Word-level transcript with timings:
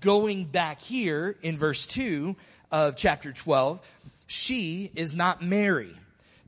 going 0.00 0.44
back 0.44 0.80
here 0.80 1.36
in 1.42 1.58
verse 1.58 1.86
2 1.86 2.34
of 2.70 2.96
chapter 2.96 3.32
12, 3.32 3.80
she 4.26 4.90
is 4.94 5.14
not 5.14 5.42
Mary. 5.42 5.94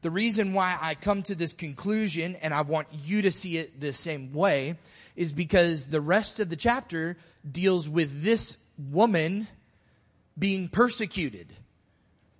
The 0.02 0.10
reason 0.10 0.52
why 0.52 0.76
I 0.80 0.94
come 0.94 1.22
to 1.24 1.34
this 1.34 1.52
conclusion 1.52 2.36
and 2.42 2.52
I 2.52 2.62
want 2.62 2.88
you 2.92 3.22
to 3.22 3.30
see 3.30 3.58
it 3.58 3.80
the 3.80 3.92
same 3.92 4.32
way 4.32 4.76
is 5.14 5.32
because 5.32 5.86
the 5.86 6.00
rest 6.00 6.40
of 6.40 6.48
the 6.48 6.56
chapter 6.56 7.16
deals 7.48 7.88
with 7.88 8.22
this 8.22 8.56
woman 8.90 9.46
being 10.38 10.68
persecuted. 10.68 11.46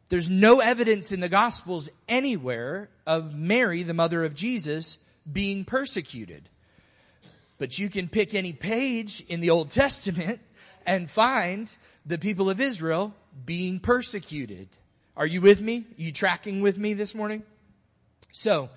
There's 0.09 0.31
no 0.31 0.61
evidence 0.61 1.13
in 1.13 1.21
the 1.21 1.29
gospels 1.29 1.89
anywhere 2.09 2.89
of 3.07 3.37
Mary, 3.37 3.83
the 3.83 3.95
mother 3.95 4.25
of 4.25 4.35
Jesus, 4.35 4.99
being 5.31 5.65
persecuted. 5.65 6.49
But 7.59 7.79
you 7.79 7.89
can 7.89 8.09
pick 8.09 8.35
any 8.35 8.53
page 8.53 9.25
in 9.29 9.41
the 9.41 9.51
Old 9.51 9.71
Testament 9.71 10.41
and 10.87 11.11
find 11.11 11.77
the 12.07 12.19
people 12.19 12.51
of 12.51 12.61
Israel 12.61 13.15
being 13.45 13.81
persecuted. 13.81 14.69
Are 15.17 15.27
you 15.27 15.41
with 15.41 15.61
me? 15.61 15.85
Are 15.99 16.03
you 16.03 16.13
tracking 16.13 16.63
with 16.63 16.79
me 16.79 16.95
this 16.95 17.15
morning? 17.15 17.43
So, 18.33 18.71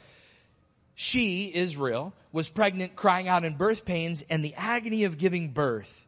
she, 0.95 1.51
Israel, 1.53 2.13
was 2.31 2.49
pregnant, 2.49 2.95
crying 2.95 3.27
out 3.27 3.43
in 3.43 3.55
birth 3.55 3.85
pains 3.85 4.23
and 4.29 4.43
the 4.43 4.53
agony 4.55 5.03
of 5.03 5.17
giving 5.17 5.49
birth. 5.49 6.05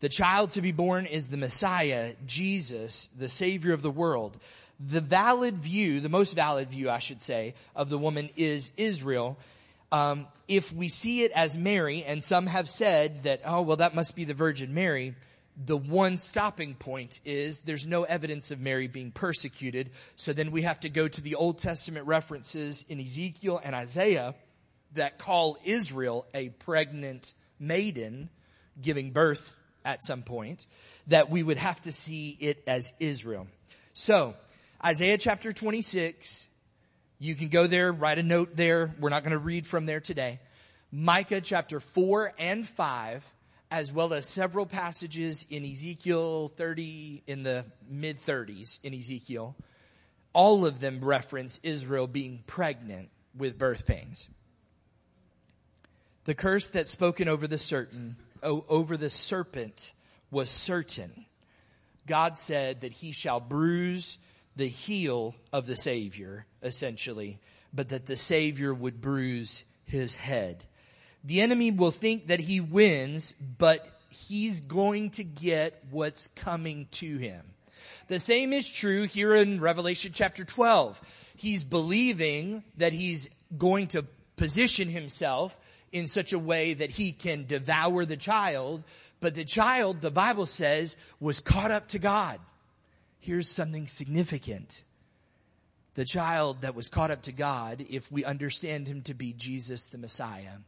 The 0.00 0.08
child 0.08 0.52
to 0.52 0.62
be 0.62 0.72
born 0.72 1.06
is 1.06 1.28
the 1.28 1.36
Messiah, 1.36 2.14
Jesus, 2.26 3.08
the 3.16 3.28
Savior 3.28 3.72
of 3.72 3.82
the 3.82 3.90
world. 3.90 4.36
The 4.80 5.00
valid 5.00 5.58
view, 5.58 6.00
the 6.00 6.08
most 6.08 6.34
valid 6.34 6.70
view, 6.70 6.90
I 6.90 6.98
should 6.98 7.20
say, 7.20 7.54
of 7.76 7.88
the 7.88 7.98
woman 7.98 8.30
is 8.36 8.72
Israel. 8.76 9.38
Um, 9.92 10.26
if 10.48 10.72
we 10.72 10.88
see 10.88 11.22
it 11.22 11.32
as 11.32 11.56
Mary, 11.56 12.02
and 12.02 12.24
some 12.24 12.46
have 12.46 12.68
said 12.68 13.22
that, 13.24 13.42
oh, 13.44 13.62
well, 13.62 13.76
that 13.76 13.94
must 13.94 14.16
be 14.16 14.24
the 14.24 14.34
Virgin 14.34 14.74
Mary, 14.74 15.14
the 15.56 15.76
one 15.76 16.16
stopping 16.16 16.74
point 16.74 17.20
is 17.24 17.60
there's 17.62 17.86
no 17.86 18.04
evidence 18.04 18.50
of 18.50 18.60
Mary 18.60 18.88
being 18.88 19.10
persecuted. 19.10 19.90
So 20.16 20.32
then 20.32 20.50
we 20.50 20.62
have 20.62 20.80
to 20.80 20.88
go 20.88 21.08
to 21.08 21.20
the 21.20 21.34
Old 21.34 21.58
Testament 21.58 22.06
references 22.06 22.84
in 22.88 22.98
Ezekiel 23.00 23.60
and 23.62 23.74
Isaiah 23.74 24.34
that 24.94 25.18
call 25.18 25.58
Israel 25.64 26.26
a 26.34 26.50
pregnant 26.50 27.34
maiden 27.58 28.30
giving 28.80 29.10
birth 29.10 29.54
at 29.84 30.02
some 30.02 30.22
point, 30.22 30.66
that 31.08 31.28
we 31.28 31.42
would 31.42 31.56
have 31.56 31.80
to 31.82 31.92
see 31.92 32.36
it 32.40 32.62
as 32.66 32.92
Israel. 33.00 33.48
So, 33.92 34.34
Isaiah 34.84 35.18
chapter 35.18 35.52
26, 35.52 36.48
you 37.18 37.34
can 37.34 37.48
go 37.48 37.66
there, 37.66 37.92
write 37.92 38.18
a 38.18 38.22
note 38.22 38.56
there. 38.56 38.94
We're 38.98 39.10
not 39.10 39.22
going 39.22 39.32
to 39.32 39.38
read 39.38 39.66
from 39.66 39.86
there 39.86 40.00
today. 40.00 40.40
Micah 40.90 41.40
chapter 41.40 41.80
4 41.80 42.32
and 42.38 42.68
5 42.68 43.32
as 43.72 43.90
well 43.90 44.12
as 44.12 44.28
several 44.28 44.66
passages 44.66 45.46
in 45.48 45.64
Ezekiel 45.64 46.48
30, 46.48 47.22
in 47.26 47.42
the 47.42 47.64
mid 47.88 48.20
30s 48.20 48.78
in 48.84 48.92
Ezekiel. 48.92 49.56
All 50.34 50.66
of 50.66 50.78
them 50.78 51.00
reference 51.02 51.58
Israel 51.62 52.06
being 52.06 52.44
pregnant 52.46 53.08
with 53.34 53.56
birth 53.56 53.86
pains. 53.86 54.28
The 56.24 56.34
curse 56.34 56.68
that's 56.68 56.90
spoken 56.90 57.28
over 57.28 57.46
the 57.46 57.56
certain, 57.56 58.16
over 58.42 58.98
the 58.98 59.10
serpent 59.10 59.94
was 60.30 60.50
certain. 60.50 61.24
God 62.06 62.36
said 62.36 62.82
that 62.82 62.92
he 62.92 63.12
shall 63.12 63.40
bruise 63.40 64.18
the 64.54 64.68
heel 64.68 65.34
of 65.50 65.66
the 65.66 65.76
Savior, 65.76 66.44
essentially, 66.62 67.40
but 67.72 67.88
that 67.88 68.04
the 68.04 68.16
Savior 68.18 68.74
would 68.74 69.00
bruise 69.00 69.64
his 69.86 70.14
head. 70.14 70.64
The 71.24 71.40
enemy 71.40 71.70
will 71.70 71.90
think 71.90 72.26
that 72.28 72.40
he 72.40 72.60
wins, 72.60 73.32
but 73.32 73.86
he's 74.08 74.60
going 74.60 75.10
to 75.10 75.24
get 75.24 75.82
what's 75.90 76.28
coming 76.28 76.86
to 76.92 77.16
him. 77.16 77.42
The 78.08 78.18
same 78.18 78.52
is 78.52 78.70
true 78.70 79.04
here 79.04 79.34
in 79.34 79.60
Revelation 79.60 80.12
chapter 80.14 80.44
12. 80.44 81.00
He's 81.36 81.64
believing 81.64 82.64
that 82.76 82.92
he's 82.92 83.30
going 83.56 83.88
to 83.88 84.04
position 84.36 84.88
himself 84.88 85.56
in 85.92 86.06
such 86.06 86.32
a 86.32 86.38
way 86.38 86.74
that 86.74 86.90
he 86.90 87.12
can 87.12 87.46
devour 87.46 88.04
the 88.04 88.16
child, 88.16 88.84
but 89.20 89.34
the 89.34 89.44
child, 89.44 90.00
the 90.00 90.10
Bible 90.10 90.46
says, 90.46 90.96
was 91.20 91.38
caught 91.38 91.70
up 91.70 91.88
to 91.88 91.98
God. 91.98 92.40
Here's 93.20 93.48
something 93.48 93.86
significant. 93.86 94.82
The 95.94 96.04
child 96.04 96.62
that 96.62 96.74
was 96.74 96.88
caught 96.88 97.10
up 97.10 97.22
to 97.22 97.32
God, 97.32 97.84
if 97.88 98.10
we 98.10 98.24
understand 98.24 98.88
him 98.88 99.02
to 99.02 99.14
be 99.14 99.32
Jesus 99.32 99.86
the 99.86 99.98
Messiah, 99.98 100.58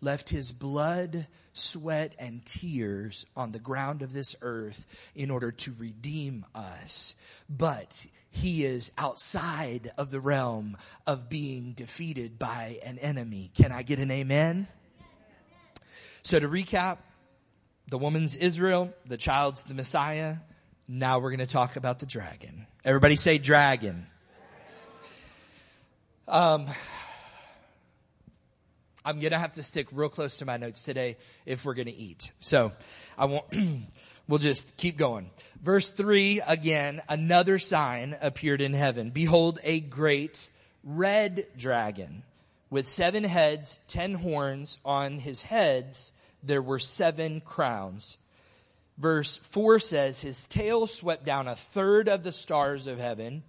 left 0.00 0.28
his 0.28 0.52
blood, 0.52 1.26
sweat, 1.52 2.14
and 2.18 2.44
tears 2.44 3.26
on 3.36 3.52
the 3.52 3.58
ground 3.58 4.02
of 4.02 4.12
this 4.12 4.36
earth 4.42 4.86
in 5.14 5.30
order 5.30 5.50
to 5.50 5.72
redeem 5.78 6.44
us. 6.54 7.16
But 7.48 8.06
he 8.30 8.64
is 8.64 8.92
outside 8.96 9.90
of 9.98 10.10
the 10.10 10.20
realm 10.20 10.76
of 11.06 11.28
being 11.28 11.72
defeated 11.72 12.38
by 12.38 12.78
an 12.84 12.98
enemy. 12.98 13.50
Can 13.54 13.72
I 13.72 13.82
get 13.82 13.98
an 13.98 14.10
amen? 14.10 14.68
So 16.22 16.38
to 16.38 16.48
recap, 16.48 16.98
the 17.88 17.98
woman's 17.98 18.36
Israel, 18.36 18.92
the 19.06 19.16
child's 19.16 19.64
the 19.64 19.74
Messiah. 19.74 20.36
Now 20.86 21.18
we're 21.18 21.30
going 21.30 21.38
to 21.40 21.46
talk 21.46 21.76
about 21.76 21.98
the 21.98 22.06
dragon. 22.06 22.66
Everybody 22.84 23.16
say 23.16 23.38
dragon. 23.38 24.06
Um, 26.26 26.66
I'm 29.04 29.20
going 29.20 29.32
to 29.32 29.38
have 29.38 29.52
to 29.52 29.62
stick 29.62 29.88
real 29.92 30.08
close 30.08 30.38
to 30.38 30.44
my 30.44 30.56
notes 30.56 30.82
today 30.82 31.16
if 31.46 31.64
we're 31.64 31.74
going 31.74 31.86
to 31.86 31.94
eat. 31.94 32.32
So 32.40 32.72
I 33.16 33.26
won't, 33.26 33.44
we'll 34.28 34.38
just 34.38 34.76
keep 34.76 34.96
going. 34.96 35.30
Verse 35.62 35.90
three, 35.90 36.40
again, 36.46 37.00
another 37.08 37.58
sign 37.58 38.16
appeared 38.20 38.60
in 38.60 38.74
heaven. 38.74 39.10
Behold, 39.10 39.60
a 39.62 39.80
great 39.80 40.48
red 40.82 41.46
dragon 41.56 42.22
with 42.70 42.86
seven 42.86 43.24
heads, 43.24 43.80
ten 43.88 44.14
horns 44.14 44.78
on 44.84 45.18
his 45.18 45.42
heads. 45.42 46.12
There 46.42 46.62
were 46.62 46.78
seven 46.78 47.40
crowns. 47.40 48.18
Verse 48.98 49.36
four 49.36 49.78
says, 49.78 50.20
his 50.20 50.46
tail 50.48 50.88
swept 50.88 51.24
down 51.24 51.46
a 51.46 51.54
third 51.54 52.08
of 52.08 52.24
the 52.24 52.32
stars 52.32 52.88
of 52.88 52.98
heaven 52.98 53.44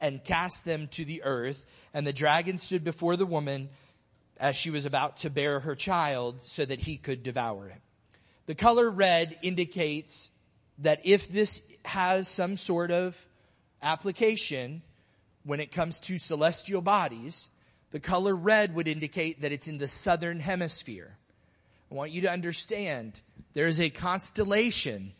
and 0.00 0.22
cast 0.22 0.64
them 0.64 0.88
to 0.88 1.04
the 1.04 1.22
earth. 1.22 1.64
And 1.94 2.06
the 2.06 2.12
dragon 2.12 2.58
stood 2.58 2.84
before 2.84 3.16
the 3.16 3.26
woman 3.26 3.70
as 4.40 4.56
she 4.56 4.70
was 4.70 4.86
about 4.86 5.18
to 5.18 5.30
bear 5.30 5.60
her 5.60 5.76
child 5.76 6.40
so 6.40 6.64
that 6.64 6.80
he 6.80 6.96
could 6.96 7.22
devour 7.22 7.68
it. 7.68 7.80
The 8.46 8.54
color 8.54 8.90
red 8.90 9.38
indicates 9.42 10.30
that 10.78 11.02
if 11.04 11.28
this 11.28 11.62
has 11.84 12.26
some 12.26 12.56
sort 12.56 12.90
of 12.90 13.22
application 13.82 14.82
when 15.44 15.60
it 15.60 15.70
comes 15.70 16.00
to 16.00 16.18
celestial 16.18 16.80
bodies, 16.80 17.48
the 17.90 18.00
color 18.00 18.34
red 18.34 18.74
would 18.74 18.88
indicate 18.88 19.42
that 19.42 19.52
it's 19.52 19.68
in 19.68 19.78
the 19.78 19.88
southern 19.88 20.40
hemisphere. 20.40 21.16
I 21.90 21.94
want 21.94 22.12
you 22.12 22.22
to 22.22 22.30
understand 22.30 23.20
there 23.52 23.66
is 23.66 23.78
a 23.78 23.90
constellation 23.90 25.12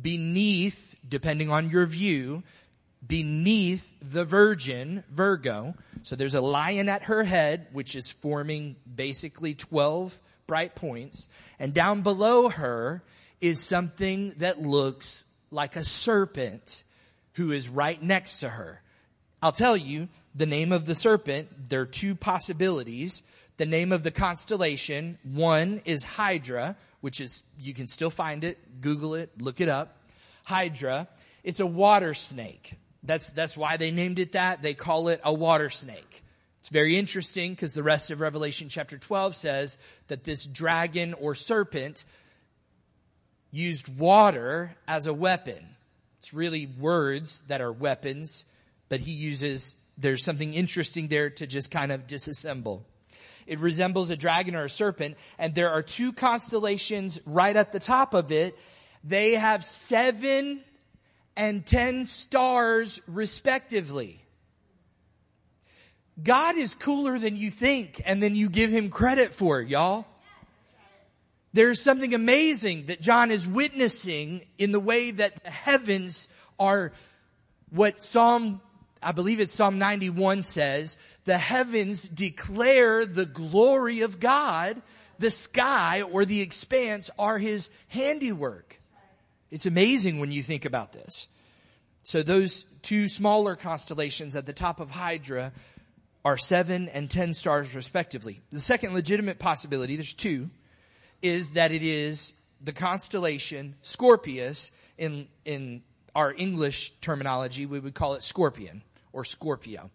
beneath, 0.00 0.94
depending 1.08 1.50
on 1.50 1.70
your 1.70 1.86
view, 1.86 2.44
beneath 3.06 3.94
the 4.00 4.24
virgin, 4.24 5.04
Virgo. 5.10 5.74
So 6.02 6.16
there's 6.16 6.34
a 6.34 6.40
lion 6.40 6.88
at 6.88 7.04
her 7.04 7.24
head, 7.24 7.68
which 7.72 7.96
is 7.96 8.10
forming 8.10 8.76
basically 8.92 9.54
12 9.54 10.18
bright 10.46 10.74
points. 10.74 11.28
And 11.58 11.72
down 11.72 12.02
below 12.02 12.48
her 12.48 13.02
is 13.40 13.64
something 13.64 14.34
that 14.38 14.60
looks 14.60 15.24
like 15.50 15.76
a 15.76 15.84
serpent 15.84 16.84
who 17.34 17.52
is 17.52 17.68
right 17.68 18.00
next 18.02 18.40
to 18.40 18.48
her. 18.48 18.82
I'll 19.42 19.52
tell 19.52 19.76
you 19.76 20.08
the 20.34 20.46
name 20.46 20.72
of 20.72 20.86
the 20.86 20.94
serpent. 20.94 21.68
There 21.68 21.80
are 21.80 21.86
two 21.86 22.14
possibilities. 22.14 23.22
The 23.56 23.66
name 23.66 23.92
of 23.92 24.02
the 24.02 24.10
constellation, 24.10 25.18
one 25.22 25.82
is 25.84 26.02
Hydra, 26.02 26.76
which 27.00 27.20
is, 27.20 27.42
you 27.58 27.74
can 27.74 27.86
still 27.86 28.10
find 28.10 28.42
it, 28.42 28.80
Google 28.80 29.14
it, 29.14 29.30
look 29.40 29.60
it 29.60 29.68
up. 29.68 29.98
Hydra. 30.44 31.08
It's 31.44 31.60
a 31.60 31.66
water 31.66 32.14
snake. 32.14 32.74
That's, 33.02 33.32
that's 33.32 33.56
why 33.56 33.76
they 33.76 33.90
named 33.90 34.18
it 34.18 34.32
that. 34.32 34.62
They 34.62 34.74
call 34.74 35.08
it 35.08 35.20
a 35.24 35.32
water 35.32 35.70
snake. 35.70 36.22
It's 36.60 36.68
very 36.68 36.98
interesting 36.98 37.52
because 37.52 37.72
the 37.72 37.82
rest 37.82 38.10
of 38.10 38.20
Revelation 38.20 38.68
chapter 38.68 38.98
12 38.98 39.34
says 39.34 39.78
that 40.08 40.24
this 40.24 40.44
dragon 40.44 41.14
or 41.14 41.34
serpent 41.34 42.04
used 43.50 43.88
water 43.98 44.76
as 44.86 45.06
a 45.06 45.14
weapon. 45.14 45.76
It's 46.18 46.34
really 46.34 46.66
words 46.66 47.42
that 47.48 47.62
are 47.62 47.72
weapons, 47.72 48.44
but 48.90 49.00
he 49.00 49.12
uses, 49.12 49.74
there's 49.96 50.22
something 50.22 50.52
interesting 50.52 51.08
there 51.08 51.30
to 51.30 51.46
just 51.46 51.70
kind 51.70 51.90
of 51.90 52.06
disassemble. 52.06 52.82
It 53.46 53.58
resembles 53.58 54.10
a 54.10 54.16
dragon 54.16 54.54
or 54.54 54.64
a 54.64 54.70
serpent, 54.70 55.16
and 55.38 55.54
there 55.54 55.70
are 55.70 55.82
two 55.82 56.12
constellations 56.12 57.18
right 57.24 57.56
at 57.56 57.72
the 57.72 57.80
top 57.80 58.12
of 58.12 58.30
it. 58.30 58.56
They 59.02 59.34
have 59.34 59.64
seven 59.64 60.62
and 61.40 61.64
10 61.64 62.04
stars 62.04 63.00
respectively. 63.06 64.22
God 66.22 66.58
is 66.58 66.74
cooler 66.74 67.18
than 67.18 67.34
you 67.34 67.48
think 67.48 68.02
and 68.04 68.22
then 68.22 68.34
you 68.34 68.50
give 68.50 68.70
him 68.70 68.90
credit 68.90 69.32
for, 69.32 69.62
it, 69.62 69.68
y'all. 69.68 70.04
There's 71.54 71.80
something 71.80 72.12
amazing 72.12 72.86
that 72.86 73.00
John 73.00 73.30
is 73.30 73.48
witnessing 73.48 74.42
in 74.58 74.70
the 74.70 74.78
way 74.78 75.12
that 75.12 75.42
the 75.42 75.50
heavens 75.50 76.28
are 76.58 76.92
what 77.70 78.00
Psalm, 78.00 78.60
I 79.02 79.12
believe 79.12 79.40
it's 79.40 79.54
Psalm 79.54 79.78
91 79.78 80.42
says, 80.42 80.98
the 81.24 81.38
heavens 81.38 82.06
declare 82.06 83.06
the 83.06 83.24
glory 83.24 84.02
of 84.02 84.20
God. 84.20 84.82
The 85.18 85.30
sky 85.30 86.02
or 86.02 86.26
the 86.26 86.42
expanse 86.42 87.08
are 87.18 87.38
his 87.38 87.70
handiwork. 87.88 88.79
It's 89.50 89.66
amazing 89.66 90.20
when 90.20 90.30
you 90.30 90.42
think 90.42 90.64
about 90.64 90.92
this. 90.92 91.28
So 92.02 92.22
those 92.22 92.64
two 92.82 93.08
smaller 93.08 93.56
constellations 93.56 94.36
at 94.36 94.46
the 94.46 94.52
top 94.52 94.80
of 94.80 94.90
Hydra 94.90 95.52
are 96.24 96.36
seven 96.36 96.88
and 96.88 97.10
ten 97.10 97.34
stars 97.34 97.74
respectively. 97.74 98.40
The 98.50 98.60
second 98.60 98.94
legitimate 98.94 99.38
possibility, 99.38 99.96
there's 99.96 100.14
two, 100.14 100.50
is 101.22 101.52
that 101.52 101.72
it 101.72 101.82
is 101.82 102.34
the 102.62 102.72
constellation 102.72 103.74
Scorpius 103.82 104.70
in, 104.98 105.28
in 105.44 105.82
our 106.14 106.32
English 106.36 106.90
terminology, 107.00 107.66
we 107.66 107.80
would 107.80 107.94
call 107.94 108.14
it 108.14 108.22
scorpion 108.22 108.82
or 109.12 109.24
Scorpio. 109.24 109.90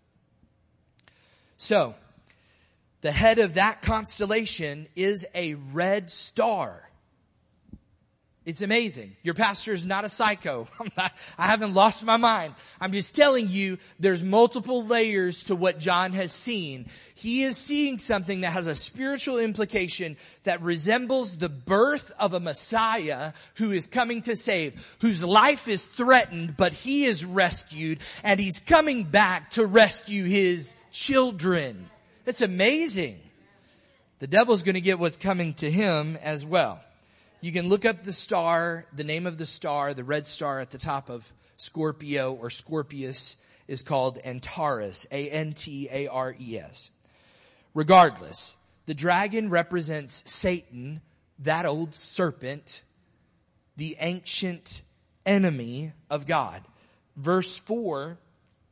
So, 1.57 1.95
the 3.01 3.11
head 3.11 3.37
of 3.39 3.53
that 3.53 3.81
constellation 3.81 4.87
is 4.95 5.25
a 5.35 5.53
red 5.53 6.09
star. 6.09 6.89
It's 8.45 8.61
amazing. 8.61 9.15
Your 9.23 9.33
pastor 9.33 9.73
is 9.73 9.87
not 9.87 10.05
a 10.05 10.09
psycho. 10.09 10.67
Not, 10.97 11.13
i 11.35 11.47
haven't 11.47 11.73
lost 11.73 12.05
my 12.05 12.17
mind. 12.17 12.53
I'm 12.79 12.91
just 12.91 13.15
telling 13.15 13.47
you 13.49 13.79
there's 13.99 14.23
multiple 14.23 14.85
layers 14.85 15.45
to 15.45 15.55
what 15.55 15.79
John 15.79 16.13
has 16.13 16.31
seen. 16.31 16.85
He 17.15 17.43
is 17.43 17.57
seeing 17.57 17.97
something 17.97 18.41
that 18.41 18.53
has 18.53 18.67
a 18.67 18.75
spiritual 18.75 19.39
implication 19.39 20.15
that 20.43 20.61
resembles 20.61 21.37
the 21.37 21.49
birth 21.49 22.11
of 22.19 22.33
a 22.33 22.39
Messiah 22.39 23.33
who 23.55 23.71
is 23.71 23.87
coming 23.87 24.21
to 24.23 24.35
save, 24.35 24.73
whose 25.01 25.23
life 25.23 25.67
is 25.67 25.83
threatened, 25.83 26.55
but 26.55 26.71
he 26.71 27.05
is 27.05 27.25
rescued 27.25 27.97
and 28.23 28.39
he's 28.39 28.59
coming 28.59 29.05
back 29.05 29.51
to 29.51 29.65
rescue 29.65 30.25
his 30.25 30.75
children. 30.91 31.89
It's 32.27 32.41
amazing. 32.41 33.19
The 34.19 34.27
devil's 34.27 34.61
going 34.61 34.75
to 34.75 34.81
get 34.81 34.99
what's 34.99 35.17
coming 35.17 35.55
to 35.55 35.71
him 35.71 36.17
as 36.21 36.45
well. 36.45 36.79
You 37.45 37.51
can 37.51 37.69
look 37.69 37.85
up 37.85 38.03
the 38.03 38.11
star, 38.11 38.87
the 38.91 39.03
name 39.03 39.27
of 39.27 39.37
the 39.37 39.45
star, 39.45 39.93
the 39.93 40.03
red 40.03 40.25
star 40.25 40.59
at 40.59 40.71
the 40.71 40.79
top 40.79 41.11
of 41.11 41.31
Scorpio 41.57 42.33
or 42.33 42.49
Scorpius 42.49 43.37
is 43.67 43.83
called 43.83 44.17
Antares, 44.25 45.05
A-N-T-A-R-E-S. 45.11 46.89
Regardless, 47.75 48.57
the 48.87 48.95
dragon 48.95 49.51
represents 49.51 50.27
Satan, 50.27 51.01
that 51.37 51.67
old 51.67 51.93
serpent, 51.93 52.81
the 53.77 53.95
ancient 53.99 54.81
enemy 55.23 55.93
of 56.09 56.25
God. 56.25 56.63
Verse 57.15 57.59
4 57.59 58.17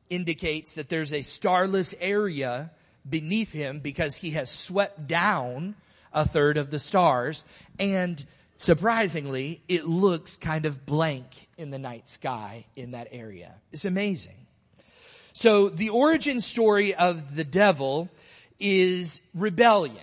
indicates 0.10 0.74
that 0.74 0.90
there's 0.90 1.14
a 1.14 1.22
starless 1.22 1.94
area 2.02 2.72
beneath 3.08 3.52
him 3.52 3.82
because 3.82 4.16
he 4.16 4.32
has 4.32 4.50
swept 4.50 5.06
down 5.06 5.76
a 6.12 6.26
third 6.26 6.58
of 6.58 6.72
the 6.72 6.80
stars 6.80 7.46
and 7.78 8.26
Surprisingly, 8.64 9.62
it 9.68 9.86
looks 9.86 10.38
kind 10.38 10.66
of 10.66 10.86
blank 10.86 11.50
in 11.58 11.70
the 11.70 11.78
night 11.78 12.08
sky 12.08 12.64
in 12.78 12.92
that 12.92 13.10
area. 13.12 13.56
It's 13.74 13.84
amazing. 13.84 14.38
So 15.34 15.68
the 15.68 15.90
origin 15.90 16.40
story 16.40 16.96
of 16.96 17.36
the 17.36 17.44
devil 17.44 18.10
is 18.62 19.22
rebellion. 19.36 19.98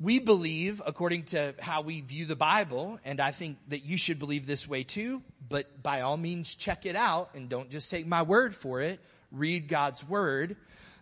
We 0.00 0.18
believe, 0.18 0.80
according 0.86 1.24
to 1.24 1.54
how 1.60 1.82
we 1.82 2.00
view 2.00 2.24
the 2.24 2.36
Bible, 2.36 2.98
and 3.04 3.20
I 3.20 3.32
think 3.32 3.58
that 3.68 3.84
you 3.84 3.98
should 3.98 4.18
believe 4.18 4.46
this 4.46 4.66
way 4.66 4.82
too, 4.82 5.20
but 5.50 5.82
by 5.82 6.00
all 6.00 6.16
means 6.16 6.54
check 6.54 6.86
it 6.86 6.96
out 6.96 7.34
and 7.34 7.50
don't 7.50 7.68
just 7.68 7.90
take 7.90 8.06
my 8.06 8.22
word 8.22 8.54
for 8.54 8.80
it. 8.80 8.98
Read 9.30 9.68
God's 9.68 10.02
word. 10.08 10.56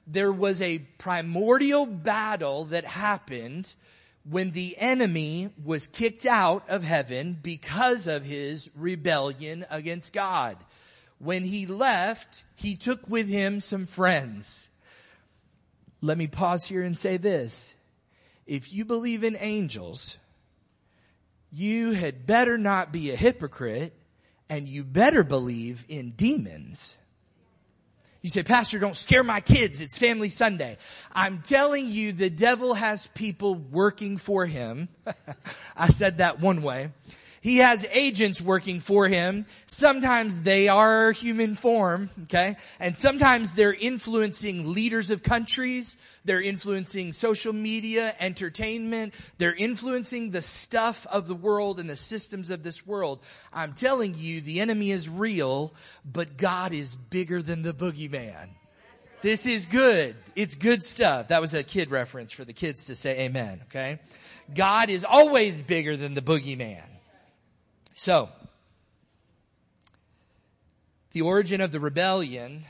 There 0.09 0.33
was 0.33 0.61
a 0.63 0.81
primordial 0.99 1.87
battle 1.87 2.65
that 2.65 2.85
happened 2.85 3.73
when 4.31 4.51
the 4.51 4.77
enemy 4.79 5.51
was 5.65 5.89
kicked 5.89 6.27
out 6.27 6.69
of 6.69 6.83
heaven 6.83 7.39
because 7.41 8.07
of 8.07 8.25
his 8.25 8.71
rebellion 8.75 9.65
against 9.71 10.13
God. 10.13 10.57
When 11.19 11.45
he 11.45 11.67
left, 11.67 12.45
he 12.55 12.77
took 12.77 13.09
with 13.09 13.29
him 13.29 13.61
some 13.61 13.87
friends. 13.87 14.69
Let 16.01 16.19
me 16.19 16.27
pause 16.27 16.67
here 16.67 16.83
and 16.83 16.97
say 16.97 17.17
this. 17.17 17.75
If 18.47 18.73
you 18.73 18.85
believe 18.85 19.25
in 19.25 19.37
angels, 19.39 20.19
you 21.51 21.93
had 21.93 22.27
better 22.27 22.57
not 22.57 22.93
be 22.93 23.11
a 23.11 23.17
hypocrite 23.17 23.95
and 24.49 24.69
you 24.69 24.85
better 24.85 25.25
believe 25.25 25.85
in 25.89 26.11
demons. 26.13 26.97
You 28.29 28.33
say, 28.33 28.43
Pastor, 28.43 28.79
don't 28.79 28.95
scare 28.95 29.25
my 29.25 29.41
kids. 29.41 29.81
It's 29.81 29.97
family 29.97 30.29
Sunday. 30.29 30.77
I'm 31.15 31.41
telling 31.41 31.87
you, 31.87 32.13
the 32.13 32.29
devil 32.29 32.75
has 32.75 33.07
people 33.07 33.55
working 33.55 34.19
for 34.19 34.45
him. 34.45 34.91
I 35.77 35.89
said 35.89 36.19
that 36.19 36.39
one 36.39 36.61
way. 36.61 36.91
He 37.41 37.59
has 37.59 37.87
agents 37.93 38.41
working 38.41 38.81
for 38.81 39.09
him. 39.09 39.47
Sometimes 39.67 40.43
they 40.43 40.69
are 40.69 41.13
human 41.13 41.55
form, 41.55 42.11
okay? 42.25 42.57
And 42.81 42.97
sometimes 42.97 43.55
they're 43.55 43.75
influencing 43.75 44.73
leaders 44.73 45.11
of 45.11 45.23
countries. 45.23 45.97
They're 46.25 46.43
influencing 46.43 47.13
social 47.13 47.53
media, 47.53 48.15
entertainment. 48.19 49.15
They're 49.39 49.55
influencing 49.55 50.31
the 50.31 50.43
stuff 50.43 51.07
of 51.07 51.29
the 51.29 51.35
world 51.35 51.79
and 51.79 51.89
the 51.89 51.97
systems 51.97 52.51
of 52.51 52.63
this 52.63 52.87
world. 52.87 53.21
I'm 53.53 53.75
telling 53.75 54.15
you, 54.17 54.41
the 54.41 54.61
enemy 54.61 54.91
is 54.91 55.09
real, 55.09 55.75
but 56.05 56.37
God 56.37 56.73
is 56.73 56.97
bigger 56.97 57.41
than 57.41 57.63
the 57.63 57.73
boogeyman. 57.73 58.49
This 59.21 59.47
is 59.47 59.67
good. 59.67 60.17
It's 60.37 60.55
good 60.55 60.85
stuff. 60.85 61.29
That 61.29 61.41
was 61.41 61.53
a 61.53 61.65
kid 61.65 61.91
reference 61.91 62.31
for 62.31 62.45
the 62.45 62.53
kids 62.53 62.85
to 62.85 62.95
say 62.95 63.21
amen, 63.21 63.63
okay? 63.65 63.99
God 64.55 64.91
is 64.91 65.05
always 65.05 65.61
bigger 65.61 65.97
than 65.97 66.15
the 66.15 66.23
boogeyman. 66.23 66.85
So, 67.99 68.29
the 71.11 71.23
origin 71.23 71.61
of 71.61 71.73
the 71.73 71.81
rebellion 71.81 72.65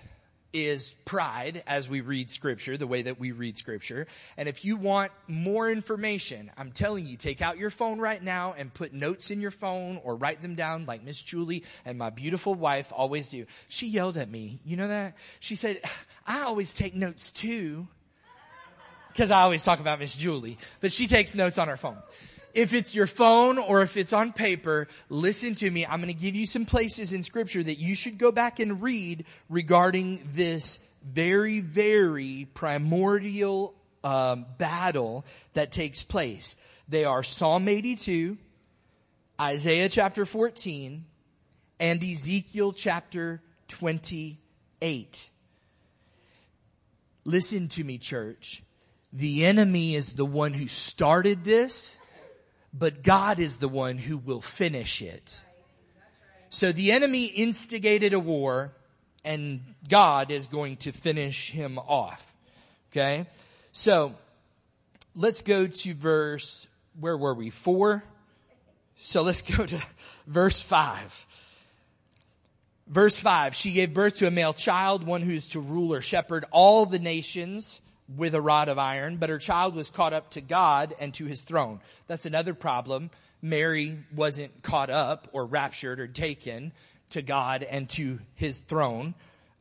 is 0.55 0.95
pride 1.05 1.63
as 1.67 1.87
we 1.87 2.01
read 2.01 2.31
scripture, 2.31 2.79
the 2.79 2.87
way 2.87 3.03
that 3.03 3.21
we 3.21 3.33
read 3.33 3.59
scripture. 3.59 4.07
And 4.39 4.49
if 4.49 4.65
you 4.65 4.79
want 4.79 5.13
more 5.27 5.71
information, 5.71 6.51
I'm 6.57 6.73
telling 6.73 7.05
you, 7.05 7.19
take 7.19 7.43
out 7.43 7.59
your 7.59 7.69
phone 7.69 7.99
right 7.99 8.23
now 8.23 8.55
and 8.57 8.73
put 8.73 8.95
notes 8.95 9.31
in 9.31 9.43
your 9.43 9.51
phone 9.51 10.01
or 10.03 10.17
write 10.17 10.41
them 10.41 10.55
down 10.55 10.87
like 10.87 11.05
Miss 11.05 11.21
Julie 11.21 11.63
and 11.85 11.99
my 11.99 12.09
beautiful 12.09 12.55
wife 12.55 12.91
always 12.97 13.29
do. 13.29 13.45
She 13.69 13.87
yelled 13.87 14.17
at 14.17 14.31
me. 14.31 14.61
You 14.65 14.79
know 14.79 14.89
that? 14.89 15.15
She 15.41 15.57
said, 15.57 15.83
I 16.27 16.41
always 16.41 16.73
take 16.73 16.95
notes 16.95 17.33
too. 17.33 17.87
Cause 19.15 19.31
I 19.31 19.43
always 19.43 19.63
talk 19.63 19.81
about 19.81 19.99
Miss 19.99 20.17
Julie, 20.17 20.57
but 20.81 20.91
she 20.91 21.07
takes 21.07 21.35
notes 21.35 21.59
on 21.59 21.69
her 21.69 21.77
phone 21.77 21.99
if 22.59 22.73
it's 22.73 22.93
your 22.93 23.07
phone 23.07 23.57
or 23.57 23.83
if 23.83 23.97
it's 23.97 24.13
on 24.13 24.33
paper, 24.33 24.89
listen 25.09 25.55
to 25.55 25.71
me. 25.71 25.87
I'm 25.87 26.01
going 26.01 26.13
to 26.13 26.21
give 26.21 26.35
you 26.35 26.45
some 26.45 26.65
places 26.65 27.13
in 27.13 27.23
scripture 27.23 27.63
that 27.63 27.79
you 27.79 27.95
should 27.95 28.19
go 28.19 28.33
back 28.33 28.59
and 28.59 28.83
read 28.83 29.27
regarding 29.49 30.29
this 30.35 30.85
very, 31.07 31.61
very 31.61 32.49
primordial 32.55 33.75
um, 34.03 34.45
battle 34.59 35.25
that 35.53 35.71
takes 35.71 36.03
place. 36.03 36.57
They 36.89 37.05
are 37.05 37.23
Psalm 37.23 37.69
82, 37.69 38.37
Isaiah 39.41 39.89
chapter 39.89 40.27
14, 40.27 41.05
and 41.79 42.03
Ezekiel 42.03 42.73
chapter 42.73 43.41
28. 43.69 45.29
Listen 47.25 47.69
to 47.69 47.85
me, 47.85 47.99
church. 47.99 48.65
The 49.13 49.45
enemy 49.45 49.95
is 49.95 50.15
the 50.15 50.27
one 50.27 50.55
who 50.55 50.67
started 50.67 51.45
this 51.45 51.98
but 52.73 53.03
God 53.03 53.39
is 53.39 53.59
the 53.59 53.69
one 53.69 53.99
who 53.99 54.19
will 54.19 54.41
finish 54.41 55.03
it. 55.03 55.43
So 56.51 56.73
the 56.73 56.93
enemy 56.93 57.27
instigated 57.27 58.13
a 58.13 58.21
war 58.21 58.73
and 59.25 59.61
God 59.89 60.31
is 60.31 60.47
going 60.47 60.77
to 60.79 60.93
finish 60.93 61.51
him 61.51 61.79
off. 61.79 62.25
Okay. 62.91 63.27
So 63.73 64.15
let's 65.15 65.43
go 65.43 65.67
to 65.67 65.95
verse, 65.95 66.67
where 66.99 67.17
were 67.17 67.35
we? 67.35 67.51
Four. 67.51 68.03
So 68.97 69.23
let's 69.23 69.43
go 69.43 69.67
to 69.67 69.83
verse 70.27 70.61
five. 70.61 71.27
Verse 72.87 73.21
five, 73.21 73.55
she 73.55 73.73
gave 73.73 73.93
birth 73.93 74.17
to 74.17 74.27
a 74.27 74.31
male 74.31 74.55
child, 74.55 75.05
one 75.05 75.21
who 75.21 75.33
is 75.33 75.49
to 75.51 75.61
rule 75.61 75.93
or 75.93 76.01
shepherd 76.01 76.47
all 76.51 76.87
the 76.87 76.99
nations 76.99 77.83
with 78.17 78.35
a 78.35 78.41
rod 78.41 78.69
of 78.69 78.79
iron, 78.79 79.17
but 79.17 79.31
her 79.31 79.39
child 79.39 79.75
was 79.75 79.91
caught 79.91 80.13
up 80.13 80.31
to 80.31 80.41
God 80.41 80.95
and 81.01 81.13
to 81.15 81.27
his 81.27 81.43
throne. 81.43 81.81
That's 82.07 82.27
another 82.27 82.55
problem. 82.55 83.11
Mary 83.43 83.99
wasn't 84.15 84.63
caught 84.63 84.91
up 84.91 85.29
or 85.33 85.45
raptured 85.47 86.01
or 86.01 86.07
taken 86.07 86.73
to 87.11 87.23
God 87.23 87.63
and 87.63 87.89
to 87.91 88.19
his 88.35 88.59
throne, 88.59 89.15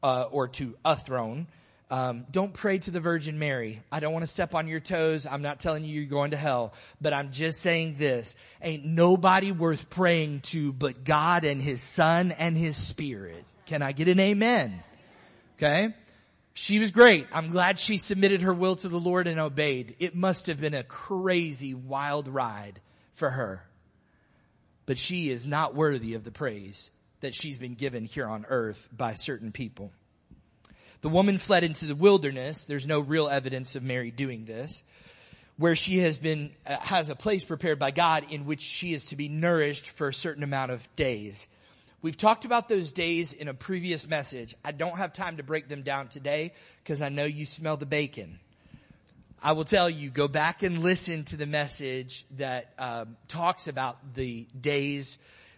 uh, 0.03 0.27
or 0.31 0.47
to 0.47 0.75
a 0.83 0.95
throne. 0.95 1.47
Um, 1.89 2.25
don't 2.29 2.53
pray 2.53 2.79
to 2.79 2.91
the 2.91 2.99
Virgin 2.99 3.39
Mary. 3.39 3.81
I 3.91 4.01
don't 4.01 4.11
want 4.11 4.23
to 4.23 4.27
step 4.27 4.53
on 4.55 4.67
your 4.67 4.81
toes. 4.81 5.25
I'm 5.25 5.41
not 5.41 5.61
telling 5.61 5.85
you 5.85 6.01
you're 6.01 6.09
going 6.09 6.31
to 6.31 6.37
hell, 6.37 6.73
but 6.99 7.13
I'm 7.13 7.31
just 7.31 7.61
saying 7.61 7.95
this. 7.97 8.35
Ain't 8.61 8.83
nobody 8.83 9.53
worth 9.53 9.89
praying 9.89 10.41
to 10.41 10.73
but 10.73 11.05
God 11.05 11.45
and 11.45 11.61
His 11.61 11.81
Son 11.81 12.33
and 12.33 12.57
His 12.57 12.75
Spirit. 12.75 13.45
Can 13.67 13.81
I 13.81 13.93
get 13.93 14.09
an 14.09 14.19
amen? 14.19 14.83
Okay? 15.57 15.93
She 16.59 16.79
was 16.79 16.89
great. 16.89 17.27
I'm 17.31 17.49
glad 17.49 17.77
she 17.77 17.97
submitted 17.97 18.41
her 18.41 18.51
will 18.51 18.75
to 18.77 18.89
the 18.89 18.99
Lord 18.99 19.27
and 19.27 19.39
obeyed. 19.39 19.95
It 19.99 20.15
must 20.15 20.47
have 20.47 20.59
been 20.59 20.73
a 20.73 20.81
crazy, 20.81 21.75
wild 21.75 22.27
ride 22.27 22.81
for 23.13 23.29
her. 23.29 23.63
But 24.87 24.97
she 24.97 25.29
is 25.29 25.45
not 25.45 25.75
worthy 25.75 26.15
of 26.15 26.23
the 26.23 26.31
praise 26.31 26.89
that 27.19 27.35
she's 27.35 27.59
been 27.59 27.75
given 27.75 28.05
here 28.05 28.25
on 28.25 28.43
earth 28.49 28.89
by 28.91 29.13
certain 29.13 29.51
people. 29.51 29.91
The 31.01 31.09
woman 31.09 31.37
fled 31.37 31.63
into 31.63 31.85
the 31.85 31.93
wilderness. 31.93 32.65
There's 32.65 32.87
no 32.87 33.01
real 33.01 33.29
evidence 33.29 33.75
of 33.75 33.83
Mary 33.83 34.09
doing 34.09 34.45
this. 34.45 34.83
Where 35.57 35.75
she 35.75 35.99
has 35.99 36.17
been, 36.17 36.49
uh, 36.65 36.77
has 36.77 37.11
a 37.11 37.15
place 37.15 37.45
prepared 37.45 37.77
by 37.77 37.91
God 37.91 38.25
in 38.31 38.47
which 38.47 38.61
she 38.61 38.95
is 38.95 39.05
to 39.05 39.15
be 39.15 39.29
nourished 39.29 39.91
for 39.91 40.07
a 40.07 40.13
certain 40.13 40.41
amount 40.41 40.71
of 40.71 40.95
days. 40.95 41.49
We've 42.01 42.17
talked 42.17 42.45
about 42.45 42.67
those 42.67 42.91
days 42.91 43.33
in 43.33 43.47
a 43.47 43.53
previous 43.53 44.07
message. 44.07 44.55
I 44.63 44.71
don't 44.71 44.97
have 44.97 45.13
time 45.13 45.37
to 45.37 45.43
break 45.43 45.67
them 45.67 45.81
down 45.81 46.07
today 46.09 46.53
because 46.83 47.01
I 47.01 47.09
know 47.09 47.25
you 47.25 47.45
smell 47.45 47.77
the 47.77 47.85
bacon. 47.85 48.39
I 49.41 49.53
will 49.53 49.65
tell 49.65 49.89
you, 49.89 50.09
go 50.09 50.27
back 50.27 50.63
and 50.63 50.83
listen 50.83 51.23
to 51.25 51.37
the 51.37 51.45
message 51.45 52.25
that 52.37 52.73
um, 52.77 53.17
talks 53.27 53.67
about 53.67 54.15
the 54.15 54.47
days. 54.59 55.17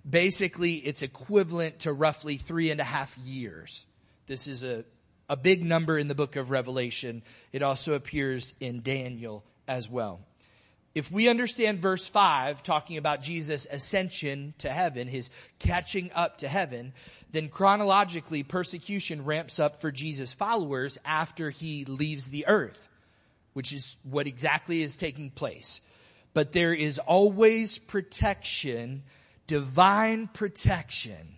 Basically, 0.10 0.76
it's 0.76 1.02
equivalent 1.02 1.80
to 1.80 1.94
roughly 1.94 2.38
three 2.38 2.72
and 2.72 2.80
a 2.80 2.86
half 2.86 3.18
years. 3.18 3.86
This 4.28 4.48
is 4.48 4.64
a 4.64 4.86
a 5.30 5.38
big 5.38 5.64
number 5.64 5.98
in 5.98 6.08
the 6.08 6.16
book 6.16 6.36
of 6.36 6.50
Revelation. 6.50 7.22
It 7.54 7.62
also 7.62 7.94
appears 7.94 8.56
in 8.60 8.82
Daniel 8.82 9.46
as 9.68 9.88
well. 9.88 10.20
If 11.00 11.14
we 11.14 11.30
understand 11.30 11.80
verse 11.80 12.06
5 12.06 12.62
talking 12.62 12.98
about 12.98 13.22
Jesus' 13.22 13.66
ascension 13.72 14.54
to 14.58 14.70
heaven, 14.70 15.08
his 15.08 15.32
catching 15.58 16.12
up 16.14 16.40
to 16.40 16.50
heaven, 16.50 16.92
then 17.32 17.48
chronologically 17.48 18.44
persecution 18.44 19.24
ramps 19.24 19.60
up 19.60 19.80
for 19.80 19.94
Jesus' 19.94 20.34
followers 20.34 20.98
after 21.06 21.52
he 21.52 21.86
leaves 21.86 22.30
the 22.30 22.48
earth, 22.48 22.90
which 23.54 23.72
is 23.72 23.96
what 24.04 24.28
exactly 24.28 24.84
is 24.84 24.98
taking 24.98 25.30
place. 25.30 25.80
But 26.34 26.52
there 26.52 26.74
is 26.74 27.00
always 27.00 27.78
protection, 27.78 29.04
divine 29.48 30.28
protection 30.28 31.38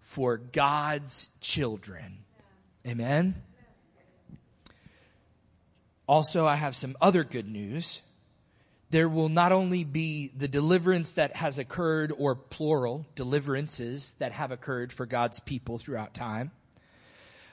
for 0.00 0.38
God's 0.38 1.28
children. 1.42 2.24
Amen. 2.86 3.42
Also, 6.06 6.46
I 6.46 6.54
have 6.54 6.74
some 6.74 6.96
other 7.02 7.24
good 7.24 7.46
news. 7.46 8.00
There 8.90 9.08
will 9.08 9.28
not 9.28 9.52
only 9.52 9.84
be 9.84 10.30
the 10.36 10.48
deliverance 10.48 11.14
that 11.14 11.34
has 11.36 11.58
occurred, 11.58 12.12
or 12.16 12.36
plural, 12.36 13.06
deliverances 13.16 14.14
that 14.18 14.32
have 14.32 14.52
occurred 14.52 14.92
for 14.92 15.06
God's 15.06 15.40
people 15.40 15.78
throughout 15.78 16.14
time, 16.14 16.52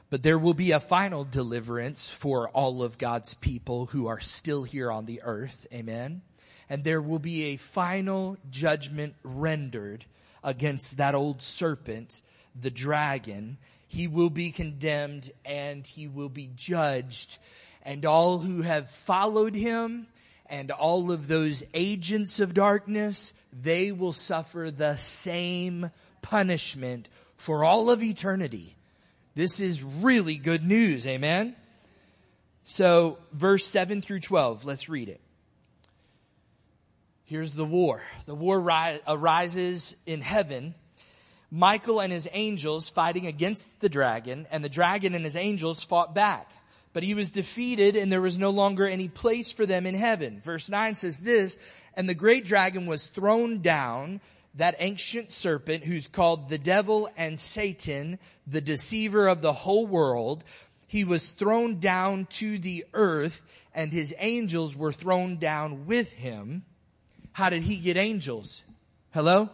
but 0.10 0.22
there 0.22 0.38
will 0.38 0.54
be 0.54 0.72
a 0.72 0.80
final 0.80 1.24
deliverance 1.24 2.12
for 2.12 2.50
all 2.50 2.84
of 2.84 3.00
God's 3.00 3.34
people 3.34 3.88
who 3.88 4.06
are 4.08 4.20
still 4.20 4.64
here 4.64 4.92
on 4.92 5.06
the 5.06 5.22
earth. 5.24 5.66
Amen. 5.74 6.22
And 6.70 6.84
there 6.84 7.02
will 7.02 7.20
be 7.20 7.46
a 7.46 7.58
final 7.58 8.38
judgment 8.52 9.16
rendered 9.24 10.06
against 10.44 10.98
that 10.98 11.16
old 11.16 11.42
serpent, 11.42 12.22
the 12.60 12.70
dragon, 12.70 13.58
he 13.94 14.08
will 14.08 14.32
be 14.32 14.52
condemned 14.52 15.32
and 15.46 15.86
he 15.86 16.08
will 16.08 16.30
be 16.30 16.50
judged. 16.56 17.38
And 17.84 18.06
all 18.06 18.40
who 18.40 18.64
have 18.64 18.90
followed 18.90 19.56
him 19.56 20.08
and 20.54 20.70
all 20.70 21.12
of 21.12 21.28
those 21.28 21.64
agents 21.74 22.40
of 22.40 22.54
darkness, 22.54 23.34
they 23.52 23.92
will 23.92 24.14
suffer 24.14 24.70
the 24.70 24.96
same 24.98 25.90
punishment 26.22 27.10
for 27.38 27.64
all 27.64 27.90
of 27.90 28.04
eternity. 28.04 28.76
This 29.34 29.60
is 29.60 29.82
really 29.82 30.36
good 30.36 30.64
news. 30.64 31.08
Amen. 31.08 31.56
So 32.66 33.18
verse 33.32 33.66
7 33.66 34.04
through 34.04 34.20
12, 34.20 34.64
let's 34.64 34.90
read 34.90 35.10
it. 35.10 35.22
Here's 37.26 37.54
the 37.54 37.66
war. 37.66 38.04
The 38.28 38.36
war 38.36 38.62
ri- 38.62 39.02
arises 39.08 39.96
in 40.06 40.22
heaven 40.22 40.76
Michael 41.50 42.00
and 42.00 42.12
his 42.12 42.28
angels 42.34 42.90
fighting 42.90 43.28
against 43.28 43.80
the 43.80 43.88
dragon, 43.88 44.48
and 44.50 44.64
the 44.64 44.70
dragon 44.70 45.14
and 45.14 45.24
his 45.24 45.36
angels 45.36 45.84
fought 45.84 46.16
back. 46.16 46.50
But 46.94 47.04
he 47.04 47.16
was 47.16 47.32
defeated, 47.32 47.96
and 47.96 48.12
there 48.12 48.22
was 48.22 48.40
no 48.40 48.52
longer 48.52 48.88
any 48.88 49.08
place 49.08 49.52
for 49.52 49.66
them 49.66 49.86
in 49.86 49.96
heaven. 49.96 50.42
Verse 50.44 50.70
9 50.70 50.96
says 50.96 51.20
this, 51.20 51.58
and 51.96 52.08
the 52.08 52.16
great 52.16 52.46
dragon 52.46 52.86
was 52.86 53.08
thrown 53.08 53.62
down, 53.62 54.22
that 54.56 54.76
ancient 54.78 55.32
serpent 55.32 55.84
who's 55.84 56.08
called 56.08 56.50
the 56.50 56.60
devil 56.60 57.10
and 57.18 57.40
Satan, 57.40 58.20
the 58.46 58.62
deceiver 58.62 59.28
of 59.28 59.42
the 59.42 59.54
whole 59.54 59.88
world. 59.88 60.44
He 60.88 61.04
was 61.04 61.32
thrown 61.32 61.80
down 61.80 62.28
to 62.32 62.60
the 62.60 62.86
earth, 62.94 63.44
and 63.74 63.92
his 63.92 64.14
angels 64.20 64.76
were 64.76 64.92
thrown 64.92 65.38
down 65.38 65.88
with 65.88 66.12
him. 66.12 66.64
How 67.32 67.50
did 67.50 67.64
he 67.64 67.78
get 67.78 67.98
angels? 67.98 68.64
Hello? 69.12 69.50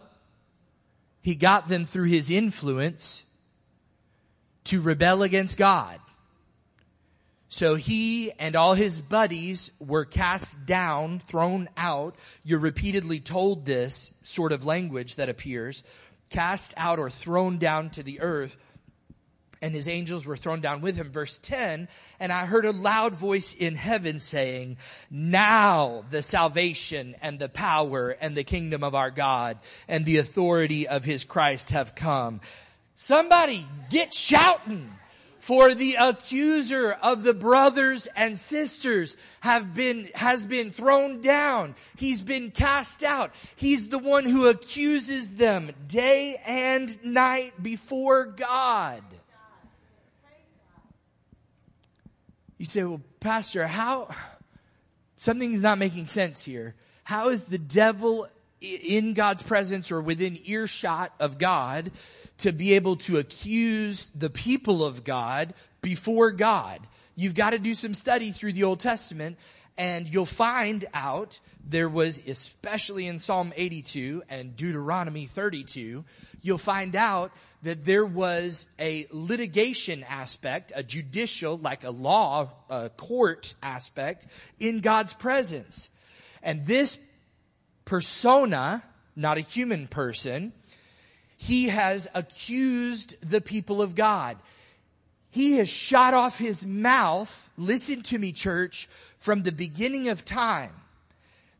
He 1.22 1.34
got 1.34 1.68
them 1.68 1.86
through 1.86 2.08
his 2.08 2.30
influence 2.30 3.22
to 4.64 4.82
rebel 4.82 5.22
against 5.22 5.56
God. 5.56 5.98
So 7.52 7.74
he 7.74 8.30
and 8.38 8.54
all 8.54 8.74
his 8.74 9.00
buddies 9.00 9.72
were 9.80 10.04
cast 10.04 10.64
down, 10.66 11.18
thrown 11.18 11.68
out. 11.76 12.14
You're 12.44 12.60
repeatedly 12.60 13.18
told 13.18 13.66
this 13.66 14.14
sort 14.22 14.52
of 14.52 14.64
language 14.64 15.16
that 15.16 15.28
appears. 15.28 15.82
Cast 16.30 16.72
out 16.76 17.00
or 17.00 17.10
thrown 17.10 17.58
down 17.58 17.90
to 17.90 18.04
the 18.04 18.20
earth 18.20 18.56
and 19.62 19.74
his 19.74 19.88
angels 19.88 20.24
were 20.24 20.36
thrown 20.36 20.60
down 20.60 20.80
with 20.80 20.96
him. 20.96 21.10
Verse 21.10 21.38
10, 21.40 21.88
and 22.18 22.32
I 22.32 22.46
heard 22.46 22.64
a 22.64 22.70
loud 22.70 23.14
voice 23.14 23.52
in 23.52 23.74
heaven 23.74 24.20
saying, 24.20 24.78
now 25.10 26.04
the 26.08 26.22
salvation 26.22 27.16
and 27.20 27.38
the 27.38 27.48
power 27.48 28.10
and 28.20 28.36
the 28.36 28.44
kingdom 28.44 28.84
of 28.84 28.94
our 28.94 29.10
God 29.10 29.58
and 29.88 30.04
the 30.04 30.18
authority 30.18 30.88
of 30.88 31.04
his 31.04 31.24
Christ 31.24 31.70
have 31.70 31.94
come. 31.94 32.40
Somebody 32.94 33.66
get 33.90 34.14
shouting 34.14 34.92
for 35.40 35.74
the 35.74 35.96
accuser 35.98 36.92
of 37.02 37.22
the 37.22 37.34
brothers 37.34 38.06
and 38.14 38.38
sisters 38.38 39.16
have 39.40 39.74
been, 39.74 40.10
has 40.14 40.46
been 40.46 40.70
thrown 40.70 41.22
down. 41.22 41.74
He's 41.96 42.22
been 42.22 42.50
cast 42.50 43.02
out. 43.02 43.32
He's 43.56 43.88
the 43.88 43.98
one 43.98 44.24
who 44.24 44.46
accuses 44.48 45.34
them 45.34 45.72
day 45.88 46.40
and 46.46 47.04
night 47.04 47.54
before 47.60 48.26
God. 48.26 49.02
You 52.58 52.66
say, 52.66 52.84
well, 52.84 53.00
pastor, 53.20 53.66
how, 53.66 54.14
something's 55.16 55.62
not 55.62 55.78
making 55.78 56.04
sense 56.04 56.44
here. 56.44 56.74
How 57.04 57.30
is 57.30 57.44
the 57.44 57.56
devil 57.58 58.28
in 58.60 59.14
God's 59.14 59.42
presence 59.42 59.90
or 59.90 60.00
within 60.00 60.38
earshot 60.44 61.12
of 61.18 61.38
God 61.38 61.90
to 62.38 62.52
be 62.52 62.74
able 62.74 62.96
to 62.96 63.18
accuse 63.18 64.10
the 64.14 64.30
people 64.30 64.84
of 64.84 65.04
God 65.04 65.54
before 65.80 66.30
God? 66.30 66.86
You've 67.16 67.34
got 67.34 67.50
to 67.50 67.58
do 67.58 67.74
some 67.74 67.94
study 67.94 68.30
through 68.30 68.54
the 68.54 68.64
Old 68.64 68.80
Testament 68.80 69.36
and 69.80 70.06
you'll 70.06 70.26
find 70.26 70.84
out 70.92 71.40
there 71.66 71.88
was, 71.88 72.20
especially 72.26 73.06
in 73.06 73.18
Psalm 73.18 73.52
82 73.56 74.22
and 74.28 74.54
Deuteronomy 74.54 75.26
32, 75.26 76.04
you'll 76.42 76.58
find 76.58 76.96
out 76.96 77.32
that 77.62 77.84
there 77.84 78.04
was 78.04 78.68
a 78.78 79.06
litigation 79.10 80.04
aspect, 80.04 80.72
a 80.74 80.82
judicial, 80.82 81.58
like 81.58 81.84
a 81.84 81.90
law, 81.90 82.50
a 82.68 82.90
court 82.90 83.54
aspect 83.62 84.26
in 84.58 84.80
God's 84.80 85.12
presence. 85.12 85.90
And 86.42 86.66
this 86.66 86.98
persona, 87.90 88.84
not 89.16 89.36
a 89.36 89.40
human 89.40 89.88
person, 89.88 90.52
he 91.36 91.70
has 91.70 92.06
accused 92.14 93.16
the 93.20 93.40
people 93.40 93.82
of 93.82 93.96
God. 93.96 94.36
He 95.30 95.54
has 95.54 95.68
shot 95.68 96.14
off 96.14 96.38
his 96.38 96.64
mouth, 96.64 97.50
listen 97.56 98.02
to 98.04 98.18
me 98.18 98.30
church, 98.30 98.88
from 99.18 99.42
the 99.42 99.50
beginning 99.50 100.08
of 100.08 100.24
time. 100.24 100.70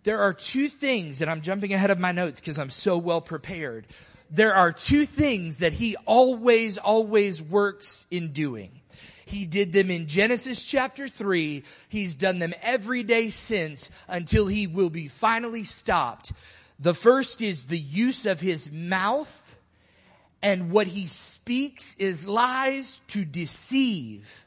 There 0.05 0.21
are 0.21 0.33
two 0.33 0.69
things, 0.69 1.21
and 1.21 1.29
I'm 1.29 1.41
jumping 1.41 1.75
ahead 1.75 1.91
of 1.91 1.99
my 1.99 2.13
notes 2.13 2.39
because 2.39 2.61
I'm 2.61 2.71
so 2.71 2.97
well 2.97 3.21
prepared 3.21 3.89
there 4.31 4.55
are 4.55 4.71
two 4.71 5.07
things 5.07 5.59
that 5.59 5.73
he 5.73 5.97
always, 6.07 6.79
always 6.79 7.43
works 7.43 8.07
in 8.11 8.33
doing. 8.33 8.80
He 9.31 9.47
did 9.47 9.73
them 9.73 9.91
in 9.91 10.09
Genesis 10.09 10.65
chapter 10.65 11.07
3. 11.07 11.63
He's 11.89 12.17
done 12.17 12.41
them 12.41 12.53
every 12.63 13.05
day 13.05 13.31
since 13.31 13.91
until 14.09 14.49
he 14.49 14.67
will 14.67 14.91
be 14.91 15.07
finally 15.07 15.63
stopped. 15.63 16.33
The 16.81 16.95
first 16.95 17.41
is 17.41 17.67
the 17.67 17.79
use 17.79 18.27
of 18.27 18.41
his 18.41 18.73
mouth 18.73 19.57
and 20.43 20.71
what 20.71 20.89
he 20.89 21.07
speaks 21.07 21.95
is 21.99 22.27
lies 22.27 23.01
to 23.09 23.25
deceive. 23.25 24.45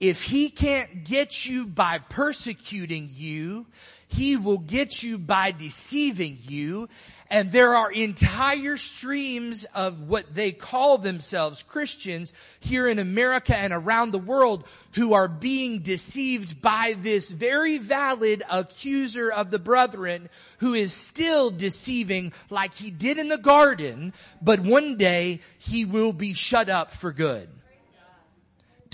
If 0.00 0.24
he 0.24 0.50
can't 0.50 1.04
get 1.04 1.46
you 1.46 1.66
by 1.66 1.98
persecuting 1.98 3.08
you, 3.12 3.66
he 4.08 4.36
will 4.36 4.58
get 4.58 5.02
you 5.02 5.18
by 5.18 5.50
deceiving 5.50 6.38
you. 6.42 6.88
And 7.30 7.50
there 7.50 7.74
are 7.74 7.90
entire 7.90 8.76
streams 8.76 9.64
of 9.74 10.08
what 10.08 10.34
they 10.34 10.52
call 10.52 10.98
themselves 10.98 11.62
Christians 11.62 12.32
here 12.60 12.86
in 12.86 12.98
America 12.98 13.56
and 13.56 13.72
around 13.72 14.12
the 14.12 14.18
world 14.18 14.64
who 14.92 15.14
are 15.14 15.26
being 15.26 15.80
deceived 15.80 16.60
by 16.60 16.94
this 16.98 17.32
very 17.32 17.78
valid 17.78 18.42
accuser 18.50 19.32
of 19.32 19.50
the 19.50 19.58
brethren 19.58 20.28
who 20.58 20.74
is 20.74 20.92
still 20.92 21.50
deceiving 21.50 22.32
like 22.50 22.74
he 22.74 22.90
did 22.90 23.18
in 23.18 23.28
the 23.28 23.38
garden, 23.38 24.12
but 24.40 24.60
one 24.60 24.96
day 24.96 25.40
he 25.58 25.84
will 25.84 26.12
be 26.12 26.34
shut 26.34 26.68
up 26.68 26.92
for 26.92 27.10
good. 27.10 27.48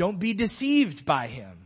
Don't 0.00 0.18
be 0.18 0.32
deceived 0.32 1.04
by 1.04 1.26
him. 1.26 1.58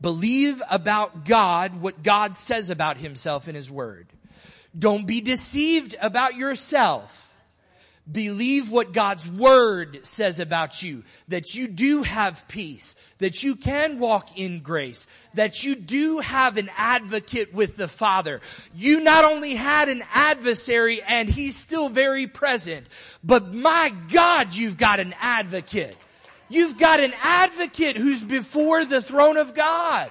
Believe 0.00 0.62
about 0.70 1.26
God 1.26 1.82
what 1.82 2.02
God 2.02 2.38
says 2.38 2.70
about 2.70 2.96
himself 2.96 3.46
in 3.46 3.54
his 3.54 3.70
word. 3.70 4.06
Don't 4.78 5.06
be 5.06 5.20
deceived 5.20 5.94
about 6.00 6.36
yourself. 6.36 7.34
Believe 8.10 8.70
what 8.70 8.94
God's 8.94 9.30
word 9.30 10.06
says 10.06 10.40
about 10.40 10.82
you. 10.82 11.04
That 11.28 11.54
you 11.54 11.68
do 11.68 12.04
have 12.04 12.48
peace. 12.48 12.96
That 13.18 13.42
you 13.42 13.54
can 13.54 13.98
walk 13.98 14.38
in 14.38 14.60
grace. 14.60 15.06
That 15.34 15.62
you 15.62 15.74
do 15.74 16.20
have 16.20 16.56
an 16.56 16.70
advocate 16.78 17.52
with 17.52 17.76
the 17.76 17.86
Father. 17.88 18.40
You 18.74 19.00
not 19.00 19.26
only 19.26 19.54
had 19.54 19.90
an 19.90 20.02
adversary 20.14 21.02
and 21.06 21.28
he's 21.28 21.54
still 21.54 21.90
very 21.90 22.26
present, 22.26 22.86
but 23.22 23.52
my 23.52 23.92
God, 24.10 24.54
you've 24.54 24.78
got 24.78 25.00
an 25.00 25.14
advocate. 25.20 25.98
You've 26.48 26.78
got 26.78 27.00
an 27.00 27.12
advocate 27.22 27.96
who's 27.96 28.22
before 28.22 28.84
the 28.84 29.02
throne 29.02 29.36
of 29.36 29.54
God. 29.54 30.10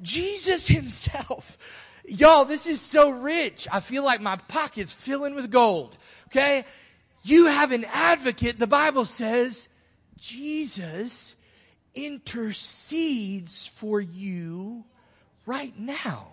Jesus 0.00 0.68
himself. 0.68 1.58
Y'all, 2.06 2.44
this 2.44 2.66
is 2.66 2.80
so 2.80 3.10
rich. 3.10 3.68
I 3.72 3.80
feel 3.80 4.04
like 4.04 4.20
my 4.20 4.36
pocket's 4.36 4.92
filling 4.92 5.34
with 5.34 5.50
gold. 5.50 5.96
Okay? 6.28 6.64
You 7.22 7.46
have 7.46 7.72
an 7.72 7.84
advocate. 7.84 8.58
The 8.58 8.66
Bible 8.66 9.04
says 9.04 9.68
Jesus 10.18 11.36
intercedes 11.94 13.66
for 13.66 14.00
you 14.00 14.84
right 15.46 15.78
now. 15.78 16.28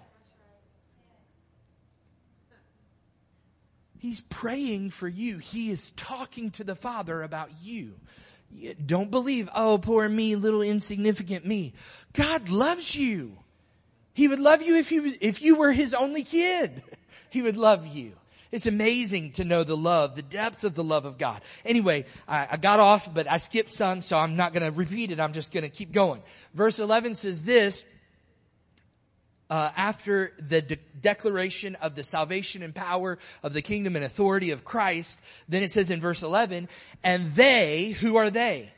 He's 3.99 4.21
praying 4.21 4.91
for 4.91 5.09
you. 5.09 5.39
He 5.39 5.69
is 5.69 5.91
talking 5.91 6.51
to 6.51 6.63
the 6.63 6.75
Father 6.75 7.21
about 7.21 7.49
you. 7.61 7.95
Don't 8.85 9.11
believe, 9.11 9.49
oh, 9.55 9.77
poor 9.77 10.07
me, 10.07 10.35
little 10.35 10.61
insignificant 10.61 11.45
me. 11.45 11.73
God 12.13 12.49
loves 12.49 12.95
you. 12.95 13.37
He 14.13 14.27
would 14.27 14.39
love 14.39 14.61
you 14.61 14.75
if 14.75 14.89
he 14.89 14.99
was, 14.99 15.15
if 15.21 15.41
you 15.41 15.55
were 15.55 15.71
his 15.71 15.93
only 15.93 16.23
kid. 16.23 16.83
He 17.31 17.43
would 17.43 17.57
love 17.57 17.85
you. 17.85 18.13
It's 18.51 18.65
amazing 18.65 19.33
to 19.33 19.43
know 19.43 19.63
the 19.63 19.77
love, 19.77 20.15
the 20.15 20.23
depth 20.23 20.63
of 20.63 20.73
the 20.73 20.83
love 20.83 21.05
of 21.05 21.19
God. 21.19 21.41
Anyway, 21.63 22.05
I, 22.27 22.47
I 22.51 22.57
got 22.57 22.79
off, 22.79 23.13
but 23.13 23.29
I 23.29 23.37
skipped 23.37 23.69
some, 23.69 24.01
so 24.01 24.17
I'm 24.17 24.35
not 24.35 24.51
going 24.51 24.63
to 24.63 24.75
repeat 24.75 25.11
it. 25.11 25.19
I'm 25.19 25.33
just 25.33 25.53
going 25.53 25.63
to 25.63 25.69
keep 25.69 25.91
going. 25.91 26.23
Verse 26.55 26.79
11 26.79 27.13
says 27.13 27.43
this, 27.43 27.85
uh, 29.49 29.71
after 29.75 30.31
the 30.39 30.61
de- 30.61 30.75
declaration 31.01 31.75
of 31.75 31.95
the 31.95 32.03
salvation 32.03 32.61
and 32.61 32.73
power 32.73 33.17
of 33.41 33.53
the 33.53 33.61
kingdom 33.61 33.95
and 33.95 34.05
authority 34.05 34.51
of 34.51 34.63
Christ, 34.63 35.19
then 35.47 35.63
it 35.63 35.71
says 35.71 35.91
in 35.91 35.99
verse 35.99 36.21
11, 36.21 36.69
and 37.03 37.33
they, 37.33 37.89
who 37.89 38.17
are 38.17 38.29
they? 38.29 38.71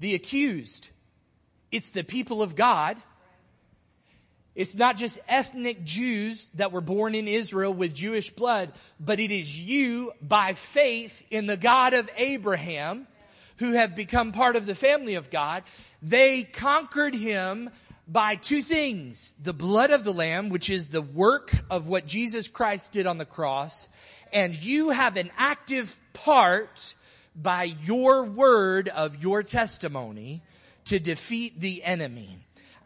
The 0.00 0.14
accused. 0.14 0.90
It's 1.72 1.90
the 1.90 2.04
people 2.04 2.42
of 2.42 2.54
God. 2.54 2.98
It's 4.54 4.74
not 4.74 4.96
just 4.96 5.18
ethnic 5.28 5.84
Jews 5.84 6.48
that 6.54 6.72
were 6.72 6.80
born 6.80 7.14
in 7.14 7.28
Israel 7.28 7.72
with 7.72 7.94
Jewish 7.94 8.30
blood, 8.30 8.72
but 8.98 9.20
it 9.20 9.30
is 9.30 9.58
you 9.58 10.12
by 10.20 10.54
faith 10.54 11.22
in 11.30 11.46
the 11.46 11.56
God 11.56 11.94
of 11.94 12.08
Abraham 12.16 13.06
who 13.58 13.72
have 13.72 13.96
become 13.96 14.32
part 14.32 14.56
of 14.56 14.66
the 14.66 14.74
family 14.74 15.14
of 15.14 15.30
God. 15.30 15.62
They 16.02 16.44
conquered 16.44 17.14
him 17.14 17.70
by 18.08 18.36
two 18.36 18.62
things. 18.62 19.34
The 19.42 19.52
blood 19.52 19.90
of 19.90 20.04
the 20.04 20.12
Lamb, 20.12 20.48
which 20.48 20.70
is 20.70 20.88
the 20.88 21.02
work 21.02 21.52
of 21.70 21.88
what 21.88 22.06
Jesus 22.06 22.48
Christ 22.48 22.92
did 22.92 23.06
on 23.06 23.18
the 23.18 23.24
cross. 23.24 23.88
And 24.32 24.54
you 24.54 24.90
have 24.90 25.16
an 25.16 25.30
active 25.36 25.98
part 26.12 26.94
by 27.34 27.64
your 27.64 28.24
word 28.24 28.88
of 28.88 29.22
your 29.22 29.42
testimony 29.42 30.42
to 30.86 30.98
defeat 30.98 31.60
the 31.60 31.82
enemy. 31.84 32.38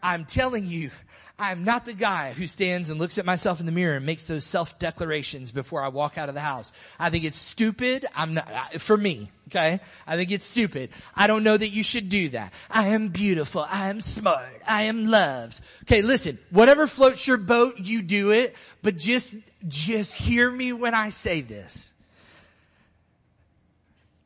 I'm 0.02 0.24
telling 0.24 0.66
you, 0.66 0.90
I'm 1.38 1.64
not 1.64 1.84
the 1.86 1.92
guy 1.92 2.32
who 2.32 2.46
stands 2.46 2.90
and 2.90 2.98
looks 2.98 3.16
at 3.16 3.24
myself 3.24 3.60
in 3.60 3.66
the 3.66 3.72
mirror 3.72 3.96
and 3.96 4.06
makes 4.06 4.26
those 4.26 4.44
self-declarations 4.44 5.52
before 5.52 5.82
I 5.82 5.88
walk 5.88 6.18
out 6.18 6.28
of 6.28 6.34
the 6.34 6.40
house. 6.40 6.72
I 6.98 7.10
think 7.10 7.24
it's 7.24 7.36
stupid. 7.36 8.06
I'm 8.14 8.34
not, 8.34 8.74
for 8.80 8.96
me, 8.96 9.30
okay? 9.50 9.80
I 10.06 10.16
think 10.16 10.30
it's 10.30 10.44
stupid. 10.44 10.90
I 11.14 11.26
don't 11.26 11.44
know 11.44 11.56
that 11.56 11.68
you 11.68 11.82
should 11.82 12.08
do 12.08 12.30
that. 12.30 12.52
I 12.70 12.88
am 12.88 13.08
beautiful. 13.08 13.66
I 13.68 13.88
am 13.88 14.00
smart. 14.00 14.62
I 14.66 14.84
am 14.84 15.06
loved. 15.06 15.60
Okay, 15.82 16.02
listen, 16.02 16.38
whatever 16.50 16.86
floats 16.86 17.26
your 17.26 17.36
boat, 17.36 17.78
you 17.78 18.02
do 18.02 18.30
it, 18.30 18.56
but 18.82 18.96
just, 18.96 19.36
just 19.68 20.16
hear 20.16 20.50
me 20.50 20.72
when 20.72 20.94
I 20.94 21.10
say 21.10 21.40
this. 21.40 21.92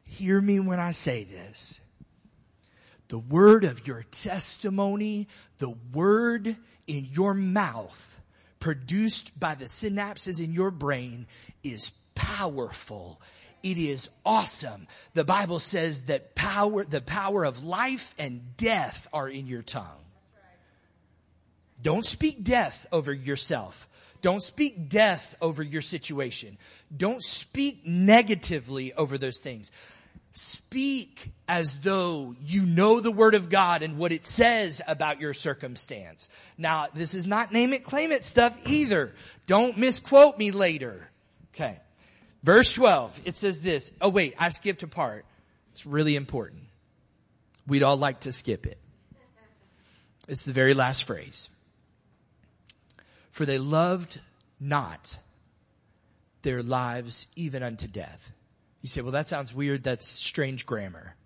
Hear 0.05 0.41
me 0.41 0.61
when 0.61 0.79
I 0.79 0.93
say 0.93 1.25
this. 1.25 1.81
The 3.09 3.19
word 3.19 3.65
of 3.65 3.87
your 3.87 4.05
testimony, 4.11 5.29
the 5.59 5.75
word 5.93 6.57
in 6.87 7.07
your 7.11 7.35
mouth 7.35 8.21
produced 8.61 9.39
by 9.39 9.55
the 9.55 9.67
synapses 9.67 10.43
in 10.43 10.53
your 10.53 10.71
brain 10.71 11.27
is 11.63 11.93
powerful. 12.15 13.21
It 13.65 13.79
is 13.79 14.11
awesome. 14.27 14.87
The 15.15 15.25
Bible 15.25 15.59
says 15.59 16.03
that 16.03 16.35
power, 16.35 16.85
the 16.85 17.01
power 17.01 17.45
of 17.45 17.65
life 17.65 18.15
and 18.19 18.55
death 18.59 19.09
are 19.11 19.27
in 19.27 19.47
your 19.47 19.63
tongue. 19.63 20.05
Don't 21.81 22.05
speak 22.05 22.45
death 22.45 22.87
over 22.93 23.11
yourself. 23.11 23.89
Don't 24.21 24.43
speak 24.43 24.91
death 24.91 25.35
over 25.41 25.63
your 25.63 25.81
situation. 25.81 26.59
Don't 26.95 27.23
speak 27.23 27.87
negatively 27.87 28.93
over 28.93 29.17
those 29.17 29.39
things. 29.39 29.73
Speak 30.33 31.33
as 31.49 31.81
though 31.81 32.35
you 32.41 32.67
know 32.67 33.01
the 33.01 33.13
word 33.13 33.35
of 33.35 33.49
God 33.49 33.83
and 33.83 33.97
what 33.97 34.13
it 34.13 34.27
says 34.27 34.83
about 34.87 35.23
your 35.23 35.33
circumstance. 35.33 36.29
Now, 36.59 36.89
this 36.93 37.15
is 37.15 37.27
not 37.27 37.51
name 37.51 37.73
it, 37.73 37.83
claim 37.83 38.13
it 38.13 38.25
stuff 38.25 38.59
either. 38.67 39.15
Don't 39.47 39.79
misquote 39.79 40.37
me 40.37 40.51
later. 40.51 41.09
Okay. 41.55 41.79
Verse 42.45 42.75
12, 42.75 43.23
it 43.25 43.37
says 43.37 43.63
this. 43.63 43.93
Oh 44.03 44.11
wait, 44.11 44.35
I 44.39 44.51
skipped 44.51 44.83
a 44.83 44.87
part. 44.87 45.25
It's 45.71 45.87
really 45.87 46.15
important. 46.15 46.65
We'd 47.67 47.83
all 47.83 47.97
like 47.97 48.21
to 48.21 48.33
skip 48.33 48.67
it. 48.67 48.79
It's 50.29 50.45
the 50.45 50.53
very 50.53 50.75
last 50.75 51.05
phrase. 51.05 51.49
For 53.31 53.47
they 53.47 53.59
loved 53.59 54.21
not 54.61 55.17
their 56.43 56.63
lives 56.63 57.29
even 57.35 57.63
unto 57.63 57.89
death. 57.89 58.31
You 58.83 58.89
say, 58.89 59.01
well, 59.01 59.13
that 59.13 59.27
sounds 59.27 59.55
weird. 59.55 59.83
That's 59.83 60.07
strange 60.07 60.67
grammar. 60.67 61.17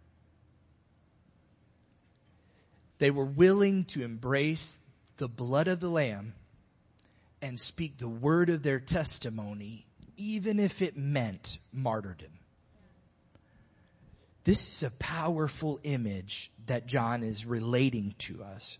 They 2.98 3.10
were 3.10 3.24
willing 3.24 3.86
to 3.86 4.04
embrace 4.04 4.78
the 5.16 5.28
blood 5.28 5.66
of 5.66 5.80
the 5.80 5.88
Lamb 5.90 6.34
and 7.42 7.58
speak 7.58 7.98
the 7.98 8.08
word 8.08 8.50
of 8.50 8.62
their 8.62 8.78
testimony, 8.78 9.87
even 10.18 10.58
if 10.58 10.82
it 10.82 10.96
meant 10.96 11.58
martyrdom. 11.72 12.32
This 14.44 14.68
is 14.68 14.82
a 14.82 14.90
powerful 14.90 15.80
image 15.82 16.50
that 16.66 16.86
John 16.86 17.22
is 17.22 17.46
relating 17.46 18.14
to 18.18 18.42
us. 18.42 18.78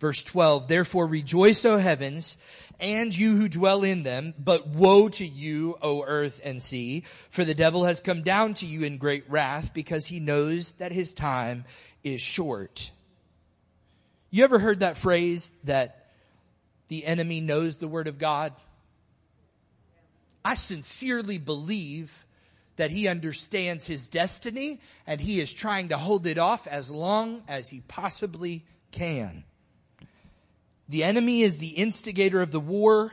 Verse 0.00 0.24
12, 0.24 0.66
therefore 0.66 1.06
rejoice, 1.06 1.64
O 1.64 1.76
heavens, 1.76 2.36
and 2.80 3.16
you 3.16 3.36
who 3.36 3.48
dwell 3.48 3.84
in 3.84 4.02
them, 4.02 4.34
but 4.36 4.66
woe 4.66 5.08
to 5.10 5.24
you, 5.24 5.76
O 5.80 6.02
earth 6.02 6.40
and 6.42 6.60
sea, 6.60 7.04
for 7.30 7.44
the 7.44 7.54
devil 7.54 7.84
has 7.84 8.00
come 8.00 8.22
down 8.22 8.54
to 8.54 8.66
you 8.66 8.82
in 8.82 8.98
great 8.98 9.30
wrath 9.30 9.72
because 9.72 10.06
he 10.06 10.18
knows 10.18 10.72
that 10.72 10.90
his 10.90 11.14
time 11.14 11.64
is 12.02 12.20
short. 12.20 12.90
You 14.30 14.42
ever 14.42 14.58
heard 14.58 14.80
that 14.80 14.96
phrase 14.96 15.52
that 15.64 16.08
the 16.88 17.04
enemy 17.04 17.40
knows 17.40 17.76
the 17.76 17.86
word 17.86 18.08
of 18.08 18.18
God? 18.18 18.52
I 20.44 20.54
sincerely 20.54 21.38
believe 21.38 22.26
that 22.76 22.90
he 22.90 23.08
understands 23.08 23.86
his 23.86 24.08
destiny 24.08 24.80
and 25.06 25.20
he 25.20 25.40
is 25.40 25.52
trying 25.52 25.90
to 25.90 25.98
hold 25.98 26.26
it 26.26 26.38
off 26.38 26.66
as 26.66 26.90
long 26.90 27.42
as 27.48 27.70
he 27.70 27.80
possibly 27.80 28.64
can. 28.90 29.44
The 30.88 31.04
enemy 31.04 31.42
is 31.42 31.58
the 31.58 31.68
instigator 31.68 32.42
of 32.42 32.50
the 32.50 32.60
war. 32.60 33.12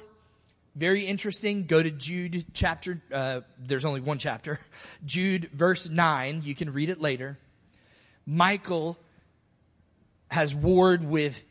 Very 0.76 1.06
interesting. 1.06 1.66
Go 1.66 1.84
to 1.84 1.92
Jude 1.92 2.46
chapter, 2.54 3.02
uh, 3.14 3.42
there's 3.58 3.86
only 3.86 4.02
one 4.02 4.18
chapter. 4.18 4.60
Jude 5.06 5.50
verse 5.54 5.90
9. 5.90 6.42
You 6.44 6.56
can 6.56 6.74
read 6.74 6.90
it 6.90 7.02
later. 7.02 7.38
Michael 8.26 8.98
has 10.32 10.54
warred 10.54 11.04
with 11.04 11.46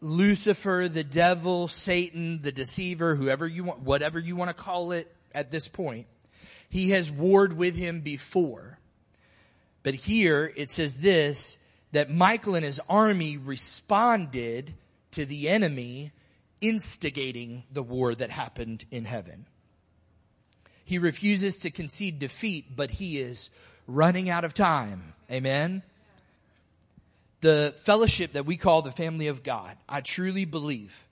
Lucifer, 0.00 0.88
the 0.90 1.04
devil, 1.04 1.68
Satan, 1.68 2.42
the 2.42 2.52
deceiver, 2.52 3.14
whoever 3.14 3.46
you 3.46 3.64
want, 3.64 3.80
whatever 3.80 4.18
you 4.18 4.36
want 4.36 4.50
to 4.50 4.54
call 4.54 4.92
it 4.92 5.13
at 5.34 5.50
this 5.50 5.68
point. 5.68 6.06
He 6.68 6.90
has 6.90 7.10
warred 7.10 7.56
with 7.56 7.76
him 7.76 8.00
before. 8.00 8.78
But 9.82 9.94
here 9.94 10.52
it 10.56 10.70
says 10.70 10.98
this, 10.98 11.58
that 11.92 12.10
Michael 12.10 12.54
and 12.54 12.64
his 12.64 12.80
army 12.88 13.36
responded 13.36 14.74
to 15.12 15.24
the 15.24 15.48
enemy 15.48 16.12
instigating 16.60 17.64
the 17.70 17.82
war 17.82 18.14
that 18.14 18.30
happened 18.30 18.84
in 18.90 19.04
heaven. 19.04 19.46
He 20.84 20.98
refuses 20.98 21.56
to 21.56 21.70
concede 21.70 22.18
defeat, 22.18 22.74
but 22.74 22.92
he 22.92 23.18
is 23.18 23.50
running 23.86 24.28
out 24.28 24.44
of 24.44 24.54
time. 24.54 25.14
Amen 25.30 25.82
the 27.44 27.74
fellowship 27.76 28.32
that 28.32 28.46
we 28.46 28.56
call 28.56 28.80
the 28.80 28.90
family 28.90 29.26
of 29.26 29.42
God, 29.42 29.76
I 29.86 30.00
truly 30.00 30.46
believe, 30.46 31.06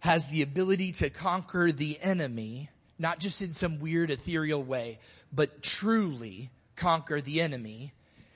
has 0.00 0.28
the 0.28 0.42
ability 0.42 0.92
to 0.92 1.08
conquer 1.08 1.72
the 1.72 1.98
enemy, 2.02 2.68
not 2.98 3.18
just 3.18 3.42
in 3.42 3.52
some 3.52 3.80
weird 3.80 4.10
ethereal 4.10 4.62
way, 4.62 4.98
but 5.32 5.62
truly 5.62 6.50
conquer 6.76 7.20
the 7.20 7.40
enemy. 7.40 7.92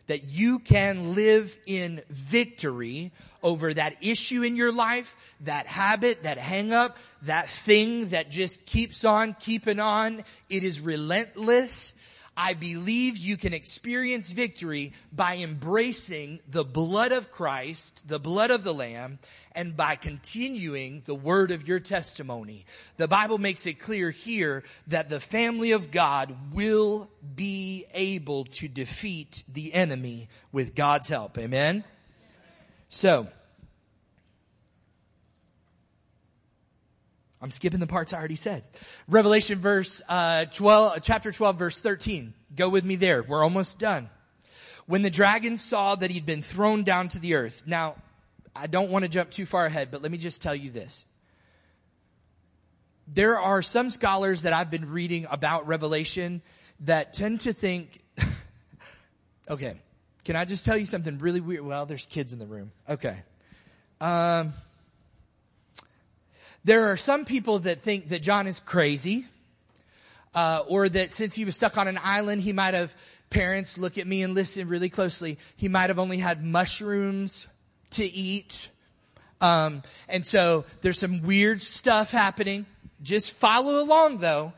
That 0.07 0.25
you 0.25 0.59
can 0.59 1.15
live 1.15 1.59
in 1.67 2.01
victory 2.09 3.13
over 3.43 3.75
that 3.75 3.97
issue 4.01 4.43
in 4.43 4.57
your 4.57 4.73
life, 4.73 5.15
that 5.41 5.67
habit, 5.67 6.23
that 6.23 6.39
hang 6.39 6.73
up, 6.73 6.97
that 7.23 7.51
thing 7.51 8.09
that 8.09 8.31
just 8.31 8.65
keeps 8.65 9.05
on 9.05 9.37
keeping 9.39 9.81
on. 9.81 10.25
It 10.49 10.65
is 10.65 10.81
relentless. 10.81 11.93
I 12.37 12.55
believe 12.55 13.19
you 13.19 13.37
can 13.37 13.53
experience 13.53 14.31
victory 14.31 14.93
by 15.13 15.39
embracing 15.39 16.41
the 16.49 16.65
blood 16.65 17.11
of 17.13 17.31
Christ, 17.31 18.07
the 18.07 18.21
blood 18.21 18.51
of 18.53 18.63
the 18.63 18.73
Lamb, 18.73 19.19
and 19.59 19.77
by 19.77 19.97
continuing 19.97 21.03
the 21.05 21.17
word 21.17 21.51
of 21.51 21.67
your 21.67 21.81
testimony. 21.81 22.65
The 22.97 23.09
Bible 23.09 23.39
makes 23.39 23.67
it 23.67 23.81
clear 23.81 24.13
here 24.13 24.63
that 24.87 25.09
the 25.09 25.19
family 25.19 25.73
of 25.73 25.91
God 25.91 26.33
will 26.55 27.11
be 27.35 27.85
able 27.93 28.45
to 28.45 28.69
defeat 28.69 29.43
the 29.53 29.75
enemy 29.75 30.29
with 30.53 30.77
God's 30.77 31.09
help. 31.09 31.37
Amen? 31.39 31.83
So, 32.89 33.27
I'm 37.43 37.51
skipping 37.51 37.81
the 37.81 37.89
parts 37.89 38.13
I 38.13 38.19
already 38.19 38.37
said. 38.37 38.63
Revelation 39.09 39.59
verse 39.59 40.01
uh, 40.09 40.45
12, 40.45 41.01
chapter 41.03 41.33
12, 41.33 41.59
verse 41.59 41.81
13. 41.81 42.33
Go 42.55 42.69
with 42.69 42.85
me 42.85 42.95
there. 42.95 43.25
We're 43.25 43.43
almost 43.43 43.81
done. 43.81 44.09
When 44.87 45.03
the 45.03 45.11
dragon 45.11 45.57
saw 45.57 45.97
that 45.97 46.13
he'd 46.13 46.27
been 46.27 46.43
thrown 46.43 46.85
down 46.85 47.09
to 47.09 47.19
the 47.19 47.35
earth. 47.35 47.65
Now, 47.67 47.97
I 48.59 48.67
don't 48.67 48.91
want 48.91 49.05
to 49.05 49.09
jump 49.09 49.31
too 49.31 49.47
far 49.47 49.67
ahead, 49.67 49.91
but 49.93 50.03
let 50.03 50.11
me 50.11 50.19
just 50.19 50.43
tell 50.43 50.55
you 50.55 50.71
this. 50.71 51.05
There 53.07 53.39
are 53.39 53.63
some 53.63 53.89
scholars 53.89 54.43
that 54.43 54.53
I've 54.53 54.71
been 54.71 54.91
reading 54.91 55.27
about 55.31 55.69
Revelation 55.69 56.43
that 56.81 57.13
tend 57.13 57.43
to 57.43 57.53
think, 57.53 58.03
okay, 59.49 59.75
can 60.25 60.35
I 60.35 60.45
just 60.45 60.65
tell 60.65 60.77
you 60.77 60.87
something 60.87 61.19
really 61.19 61.41
weird? 61.41 61.65
Well, 61.65 61.87
there's 61.87 62.07
kids 62.07 62.33
in 62.33 62.41
the 62.41 62.47
room. 62.47 62.73
Okay. 62.89 63.23
Um, 64.01 64.53
there 66.65 66.91
are 66.91 66.97
some 66.97 67.25
people 67.25 67.61
that 67.61 67.83
think 67.83 68.09
that 68.09 68.23
John 68.23 68.49
is 68.49 68.59
crazy, 68.59 69.27
uh, 70.35 70.65
or 70.67 70.89
that 70.89 71.13
since 71.13 71.35
he 71.35 71.45
was 71.45 71.55
stuck 71.55 71.79
on 71.79 71.87
an 71.87 71.99
island, 72.03 72.43
he 72.43 72.53
might 72.53 72.75
have, 72.75 72.93
parents 73.31 73.79
look 73.79 73.99
at 73.99 74.07
me 74.07 74.23
and 74.23 74.35
listen 74.35 74.69
really 74.69 74.89
closely, 74.89 75.39
he 75.57 75.69
might 75.69 75.91
have 75.91 76.01
only 76.01 76.19
had 76.19 76.45
mushrooms 76.45 77.47
to 77.93 78.05
eat. 78.05 78.69
Um, 79.41 79.83
and 80.09 80.27
so 80.27 80.65
there's 80.81 80.99
some 80.99 81.23
weird 81.23 81.63
stuff 81.63 82.11
happening. 82.11 82.67
Just 83.03 83.35
follow 83.35 83.83
along 83.83 84.19
though, 84.19 84.53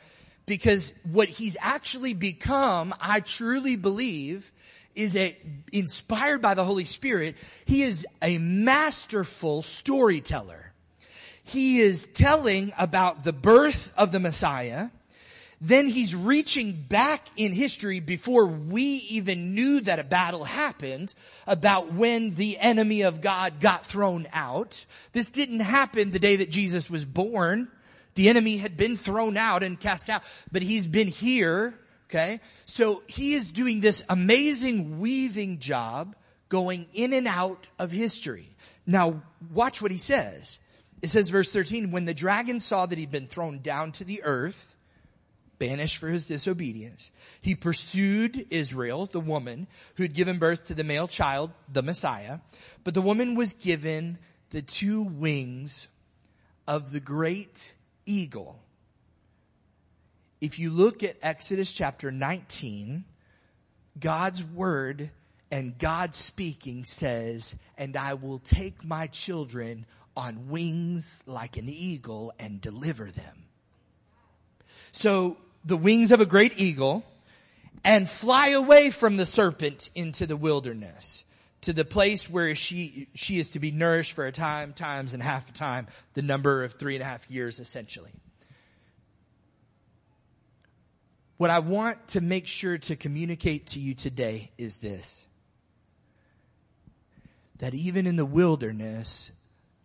because 0.46 0.94
what 1.10 1.28
he's 1.28 1.56
actually 1.60 2.14
become, 2.14 2.94
I 3.00 3.20
truly 3.20 3.76
believe, 3.76 4.50
is 4.94 5.16
a, 5.16 5.36
inspired 5.72 6.42
by 6.42 6.54
the 6.54 6.64
Holy 6.64 6.84
Spirit. 6.84 7.36
He 7.64 7.82
is 7.82 8.06
a 8.22 8.38
masterful 8.38 9.62
storyteller 9.62 10.70
he 11.50 11.80
is 11.80 12.06
telling 12.06 12.72
about 12.78 13.24
the 13.24 13.32
birth 13.32 13.92
of 13.96 14.12
the 14.12 14.20
Messiah. 14.20 14.90
Then 15.60 15.88
he's 15.88 16.16
reaching 16.16 16.72
back 16.72 17.26
in 17.36 17.52
history 17.52 18.00
before 18.00 18.46
we 18.46 18.82
even 18.82 19.54
knew 19.54 19.82
that 19.82 19.98
a 19.98 20.04
battle 20.04 20.44
happened 20.44 21.14
about 21.46 21.92
when 21.92 22.34
the 22.34 22.58
enemy 22.58 23.02
of 23.02 23.20
God 23.20 23.60
got 23.60 23.84
thrown 23.84 24.26
out. 24.32 24.86
This 25.12 25.30
didn't 25.30 25.60
happen 25.60 26.12
the 26.12 26.18
day 26.18 26.36
that 26.36 26.50
Jesus 26.50 26.88
was 26.88 27.04
born. 27.04 27.70
The 28.14 28.30
enemy 28.30 28.56
had 28.56 28.78
been 28.78 28.96
thrown 28.96 29.36
out 29.36 29.62
and 29.62 29.78
cast 29.78 30.08
out, 30.08 30.22
but 30.50 30.62
he's 30.62 30.86
been 30.86 31.08
here. 31.08 31.74
Okay. 32.08 32.40
So 32.64 33.02
he 33.06 33.34
is 33.34 33.50
doing 33.50 33.80
this 33.80 34.02
amazing 34.08 34.98
weaving 34.98 35.58
job 35.58 36.16
going 36.48 36.88
in 36.94 37.12
and 37.12 37.28
out 37.28 37.66
of 37.78 37.90
history. 37.90 38.48
Now 38.86 39.22
watch 39.52 39.82
what 39.82 39.90
he 39.90 39.98
says. 39.98 40.58
It 41.02 41.08
says 41.08 41.28
verse 41.28 41.52
13, 41.52 41.92
when 41.92 42.06
the 42.06 42.14
dragon 42.14 42.60
saw 42.60 42.86
that 42.86 42.98
he'd 42.98 43.10
been 43.10 43.26
thrown 43.26 43.60
down 43.60 43.92
to 43.92 44.04
the 44.04 44.22
earth, 44.24 44.76
banished 45.60 45.98
for 45.98 46.08
his 46.08 46.26
disobedience, 46.26 47.12
he 47.40 47.54
pursued 47.54 48.46
Israel, 48.50 49.06
the 49.06 49.20
woman 49.20 49.68
who 49.94 50.02
had 50.02 50.14
given 50.14 50.38
birth 50.38 50.64
to 50.64 50.74
the 50.74 50.82
male 50.82 51.06
child, 51.06 51.52
the 51.72 51.82
Messiah. 51.82 52.40
But 52.82 52.94
the 52.94 53.02
woman 53.02 53.36
was 53.36 53.52
given 53.52 54.18
the 54.50 54.62
two 54.62 55.02
wings 55.02 55.86
of 56.66 56.90
the 56.90 56.98
great 56.98 57.74
eagle. 58.06 58.58
If 60.40 60.58
you 60.58 60.70
look 60.70 61.04
at 61.04 61.16
Exodus 61.22 61.70
chapter 61.70 62.10
19, 62.10 63.04
God's 64.00 64.42
word 64.42 65.10
and 65.50 65.78
God 65.78 66.14
speaking 66.14 66.84
says, 66.84 67.54
and 67.76 67.96
I 67.96 68.14
will 68.14 68.38
take 68.38 68.84
my 68.84 69.06
children 69.08 69.84
on 70.16 70.48
wings 70.48 71.22
like 71.26 71.56
an 71.56 71.68
eagle 71.68 72.32
and 72.38 72.60
deliver 72.60 73.10
them. 73.10 73.44
So 74.92 75.36
the 75.64 75.76
wings 75.76 76.12
of 76.12 76.20
a 76.20 76.26
great 76.26 76.58
eagle 76.58 77.04
and 77.84 78.08
fly 78.08 78.48
away 78.48 78.90
from 78.90 79.16
the 79.16 79.26
serpent 79.26 79.90
into 79.94 80.26
the 80.26 80.36
wilderness 80.36 81.24
to 81.62 81.72
the 81.72 81.84
place 81.84 82.30
where 82.30 82.54
she, 82.54 83.08
she 83.14 83.38
is 83.38 83.50
to 83.50 83.58
be 83.58 83.70
nourished 83.70 84.12
for 84.12 84.26
a 84.26 84.32
time, 84.32 84.72
times 84.72 85.14
and 85.14 85.22
half 85.22 85.48
a 85.48 85.52
time, 85.52 85.86
the 86.14 86.22
number 86.22 86.64
of 86.64 86.74
three 86.74 86.94
and 86.94 87.02
a 87.02 87.06
half 87.06 87.30
years 87.30 87.58
essentially. 87.58 88.10
What 91.36 91.50
I 91.50 91.58
want 91.58 92.08
to 92.08 92.20
make 92.20 92.46
sure 92.46 92.78
to 92.78 92.96
communicate 92.96 93.68
to 93.68 93.80
you 93.80 93.94
today 93.94 94.50
is 94.58 94.78
this. 94.78 95.24
That 97.58 97.74
even 97.74 98.06
in 98.06 98.16
the 98.16 98.26
wilderness, 98.26 99.30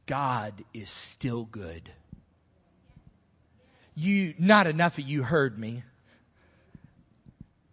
God 0.06 0.64
is 0.74 0.90
still 0.90 1.44
good. 1.46 1.92
You, 3.96 4.34
not 4.38 4.68
enough 4.68 4.98
of 4.98 5.06
you 5.06 5.24
heard 5.24 5.58
me. 5.58 5.84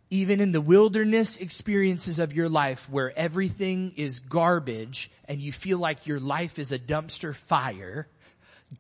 Even 0.09 0.41
in 0.41 0.53
the 0.53 0.61
wilderness 0.61 1.39
experiences 1.39 2.19
of 2.19 2.33
your 2.33 2.49
life 2.49 2.89
where 2.89 3.17
everything 3.19 3.95
is 3.97 4.21
garbage 4.21 5.11
and 5.27 5.41
you 5.41 5.53
feel 5.53 5.79
like 5.79 6.07
your 6.07 6.21
life 6.21 6.59
is 6.59 6.71
a 6.71 6.79
dumpster 6.79 7.35
fire, 7.35 8.07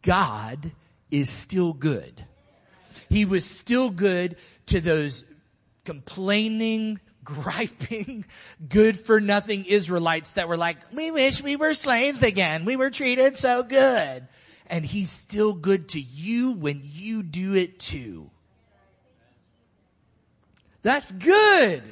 God 0.02 0.72
is 1.10 1.30
still 1.30 1.72
good. 1.72 2.24
He 3.08 3.24
was 3.24 3.44
still 3.44 3.90
good 3.90 4.36
to 4.66 4.80
those 4.80 5.24
complaining, 5.84 7.00
griping, 7.24 8.24
good 8.68 8.98
for 8.98 9.20
nothing 9.20 9.64
Israelites 9.64 10.30
that 10.30 10.48
were 10.48 10.56
like, 10.56 10.78
we 10.92 11.10
wish 11.10 11.42
we 11.42 11.56
were 11.56 11.74
slaves 11.74 12.22
again. 12.22 12.64
We 12.64 12.76
were 12.76 12.90
treated 12.90 13.36
so 13.36 13.62
good. 13.62 14.26
And 14.72 14.84
he's 14.86 15.10
still 15.10 15.52
good 15.52 15.90
to 15.90 16.00
you 16.00 16.52
when 16.52 16.80
you 16.82 17.22
do 17.22 17.54
it 17.54 17.78
too. 17.78 18.30
That's 20.80 21.12
good 21.12 21.82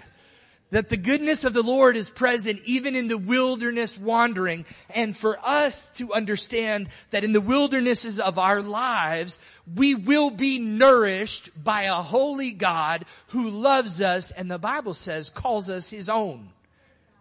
that 0.70 0.88
the 0.88 0.96
goodness 0.96 1.44
of 1.44 1.52
the 1.52 1.62
Lord 1.62 1.96
is 1.96 2.08
present 2.10 2.60
even 2.64 2.96
in 2.96 3.08
the 3.08 3.18
wilderness 3.18 3.98
wandering 3.98 4.64
and 4.94 5.16
for 5.16 5.36
us 5.42 5.90
to 5.98 6.12
understand 6.12 6.88
that 7.10 7.24
in 7.24 7.32
the 7.32 7.40
wildernesses 7.40 8.18
of 8.18 8.38
our 8.38 8.62
lives, 8.62 9.40
we 9.76 9.94
will 9.94 10.30
be 10.30 10.58
nourished 10.58 11.50
by 11.62 11.82
a 11.82 11.94
holy 11.94 12.52
God 12.52 13.04
who 13.28 13.50
loves 13.50 14.00
us 14.00 14.30
and 14.30 14.50
the 14.50 14.58
Bible 14.58 14.94
says 14.94 15.28
calls 15.28 15.68
us 15.68 15.90
his 15.90 16.08
own. 16.08 16.48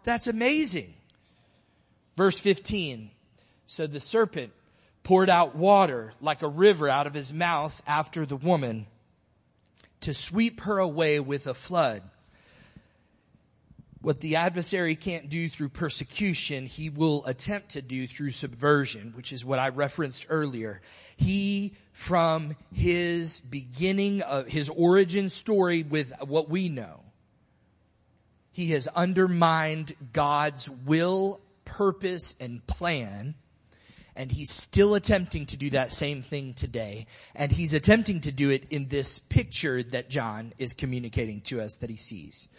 That's 0.03 0.27
amazing. 0.27 0.93
Verse 2.15 2.39
15. 2.39 3.09
So 3.65 3.87
the 3.87 3.99
serpent 3.99 4.53
poured 5.03 5.29
out 5.29 5.55
water 5.55 6.13
like 6.21 6.41
a 6.41 6.47
river 6.47 6.87
out 6.87 7.07
of 7.07 7.13
his 7.13 7.33
mouth 7.33 7.81
after 7.87 8.25
the 8.25 8.35
woman 8.35 8.85
to 10.01 10.13
sweep 10.13 10.61
her 10.61 10.79
away 10.79 11.19
with 11.19 11.47
a 11.47 11.53
flood. 11.53 12.03
What 14.01 14.21
the 14.21 14.37
adversary 14.37 14.95
can't 14.95 15.27
do 15.27 15.49
through 15.49 15.69
persecution, 15.69 16.65
he 16.65 16.89
will 16.89 17.25
attempt 17.25 17.71
to 17.71 17.81
do 17.81 18.07
through 18.07 18.31
subversion, 18.31 19.11
which 19.13 19.33
is 19.33 19.43
what 19.43 19.59
I 19.59 19.69
referenced 19.69 20.27
earlier. 20.29 20.81
He, 21.17 21.73
from 21.91 22.55
his 22.73 23.41
beginning 23.41 24.21
of 24.21 24.47
his 24.47 24.69
origin 24.69 25.27
story 25.27 25.83
with 25.83 26.13
what 26.21 26.49
we 26.49 26.69
know, 26.69 27.01
he 28.53 28.71
has 28.71 28.87
undermined 28.87 29.93
God's 30.13 30.69
will, 30.69 31.41
purpose, 31.65 32.35
and 32.39 32.65
plan. 32.67 33.35
And 34.19 34.29
he's 34.29 34.51
still 34.51 34.95
attempting 34.95 35.45
to 35.45 35.55
do 35.55 35.69
that 35.69 35.93
same 35.93 36.23
thing 36.23 36.53
today. 36.53 37.07
And 37.35 37.53
he's 37.53 37.73
attempting 37.73 38.19
to 38.21 38.33
do 38.33 38.49
it 38.49 38.65
in 38.69 38.89
this 38.89 39.17
picture 39.17 39.81
that 39.81 40.09
John 40.09 40.51
is 40.57 40.73
communicating 40.73 41.39
to 41.43 41.61
us 41.61 41.77
that 41.77 41.89
he 41.89 41.95
sees. 41.95 42.49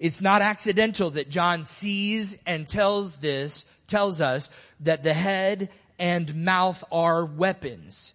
It's 0.00 0.20
not 0.20 0.42
accidental 0.42 1.12
that 1.12 1.30
John 1.30 1.62
sees 1.62 2.36
and 2.48 2.66
tells 2.66 3.18
this, 3.18 3.64
tells 3.86 4.20
us 4.20 4.50
that 4.80 5.04
the 5.04 5.14
head 5.14 5.70
and 6.00 6.44
mouth 6.44 6.82
are 6.90 7.24
weapons. 7.24 8.14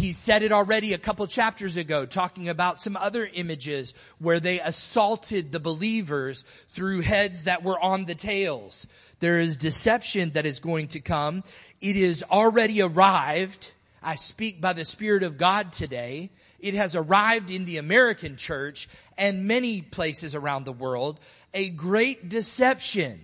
He 0.00 0.12
said 0.12 0.42
it 0.42 0.50
already 0.50 0.94
a 0.94 0.98
couple 0.98 1.26
chapters 1.26 1.76
ago, 1.76 2.06
talking 2.06 2.48
about 2.48 2.80
some 2.80 2.96
other 2.96 3.28
images 3.34 3.92
where 4.18 4.40
they 4.40 4.58
assaulted 4.58 5.52
the 5.52 5.60
believers 5.60 6.46
through 6.70 7.02
heads 7.02 7.42
that 7.42 7.62
were 7.62 7.78
on 7.78 8.06
the 8.06 8.14
tails. 8.14 8.86
There 9.18 9.40
is 9.40 9.58
deception 9.58 10.30
that 10.30 10.46
is 10.46 10.58
going 10.58 10.88
to 10.88 11.00
come. 11.00 11.44
It 11.82 11.96
is 11.96 12.24
already 12.30 12.80
arrived. 12.80 13.72
I 14.02 14.14
speak 14.14 14.58
by 14.58 14.72
the 14.72 14.86
Spirit 14.86 15.22
of 15.22 15.36
God 15.36 15.70
today. 15.70 16.30
It 16.60 16.72
has 16.72 16.96
arrived 16.96 17.50
in 17.50 17.66
the 17.66 17.76
American 17.76 18.36
church 18.36 18.88
and 19.18 19.46
many 19.46 19.82
places 19.82 20.34
around 20.34 20.64
the 20.64 20.72
world. 20.72 21.20
A 21.52 21.68
great 21.68 22.30
deception. 22.30 23.20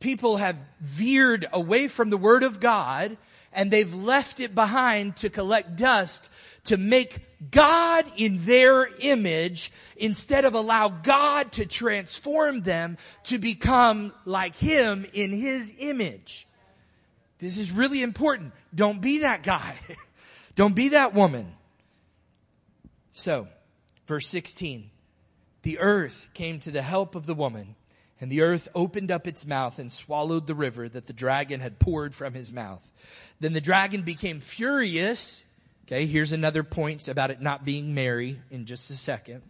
People 0.00 0.38
have 0.38 0.56
veered 0.80 1.46
away 1.52 1.86
from 1.86 2.10
the 2.10 2.16
Word 2.16 2.42
of 2.42 2.58
God 2.58 3.16
and 3.52 3.70
they've 3.70 3.92
left 3.92 4.40
it 4.40 4.54
behind 4.54 5.16
to 5.16 5.30
collect 5.30 5.76
dust 5.76 6.30
to 6.64 6.76
make 6.76 7.20
God 7.50 8.04
in 8.16 8.44
their 8.44 8.88
image 9.00 9.72
instead 9.96 10.44
of 10.44 10.54
allow 10.54 10.88
God 10.88 11.52
to 11.52 11.66
transform 11.66 12.62
them 12.62 12.98
to 13.24 13.38
become 13.38 14.12
like 14.24 14.54
Him 14.54 15.06
in 15.12 15.32
His 15.32 15.74
image. 15.78 16.46
This 17.38 17.56
is 17.56 17.72
really 17.72 18.02
important. 18.02 18.52
Don't 18.74 19.00
be 19.00 19.18
that 19.18 19.42
guy. 19.42 19.76
Don't 20.54 20.74
be 20.74 20.90
that 20.90 21.14
woman. 21.14 21.54
So, 23.12 23.48
verse 24.06 24.28
16, 24.28 24.90
the 25.62 25.78
earth 25.78 26.28
came 26.34 26.60
to 26.60 26.70
the 26.70 26.82
help 26.82 27.14
of 27.14 27.26
the 27.26 27.34
woman 27.34 27.74
and 28.20 28.30
the 28.30 28.42
earth 28.42 28.68
opened 28.74 29.10
up 29.10 29.26
its 29.26 29.46
mouth 29.46 29.78
and 29.78 29.92
swallowed 29.92 30.46
the 30.46 30.54
river 30.54 30.88
that 30.88 31.06
the 31.06 31.12
dragon 31.12 31.60
had 31.60 31.78
poured 31.78 32.14
from 32.14 32.34
his 32.34 32.52
mouth. 32.52 32.92
Then 33.40 33.54
the 33.54 33.60
dragon 33.60 34.02
became 34.02 34.40
furious. 34.40 35.42
Okay, 35.86 36.06
here's 36.06 36.32
another 36.32 36.62
point 36.62 37.08
about 37.08 37.30
it 37.30 37.40
not 37.40 37.64
being 37.64 37.94
Mary 37.94 38.38
in 38.50 38.66
just 38.66 38.90
a 38.90 38.94
second. 38.94 39.42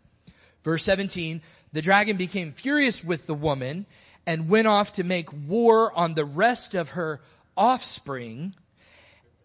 Verse 0.63 0.85
17, 0.85 1.43
the 1.73 1.83
dragon 1.83 2.17
became 2.17 2.53
furious 2.53 3.03
with 3.03 3.27
the 3.27 3.35
woman 3.35 3.87
and 4.27 4.49
went 4.49 4.69
off 4.69 4.93
to 4.95 5.05
make 5.05 5.33
war 5.49 5.93
on 5.97 6.15
the 6.15 6.25
rest 6.25 6.75
of 6.75 6.91
her 6.91 7.21
offspring 7.57 8.55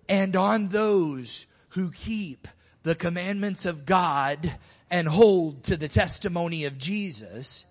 and 0.08 0.36
on 0.36 0.70
those 0.70 1.48
who 1.70 1.92
keep 1.92 2.48
the 2.84 2.96
commandments 2.96 3.66
of 3.66 3.86
God 3.86 4.56
and 4.92 5.08
hold 5.08 5.64
to 5.64 5.78
the 5.78 5.88
testimony 5.88 6.66
of 6.66 6.78
Jesus. 6.78 7.66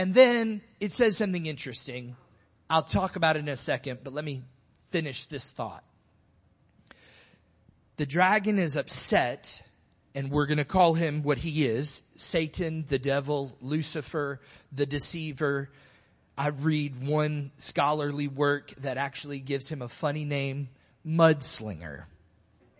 And 0.00 0.14
then 0.14 0.62
it 0.80 0.92
says 0.92 1.18
something 1.18 1.44
interesting. 1.44 2.16
I'll 2.70 2.82
talk 2.82 3.16
about 3.16 3.36
it 3.36 3.40
in 3.40 3.50
a 3.50 3.56
second, 3.56 3.98
but 4.02 4.14
let 4.14 4.24
me 4.24 4.40
finish 4.88 5.26
this 5.26 5.52
thought. 5.52 5.84
The 7.98 8.06
dragon 8.06 8.58
is 8.58 8.78
upset, 8.78 9.62
and 10.14 10.30
we're 10.30 10.46
going 10.46 10.56
to 10.56 10.64
call 10.64 10.94
him 10.94 11.22
what 11.22 11.36
he 11.36 11.66
is 11.66 12.02
Satan, 12.16 12.86
the 12.88 12.98
devil, 12.98 13.54
Lucifer, 13.60 14.40
the 14.72 14.86
deceiver. 14.86 15.68
I 16.34 16.48
read 16.48 17.06
one 17.06 17.50
scholarly 17.58 18.26
work 18.26 18.70
that 18.76 18.96
actually 18.96 19.40
gives 19.40 19.68
him 19.68 19.82
a 19.82 19.88
funny 19.90 20.24
name, 20.24 20.70
Mudslinger. 21.06 22.04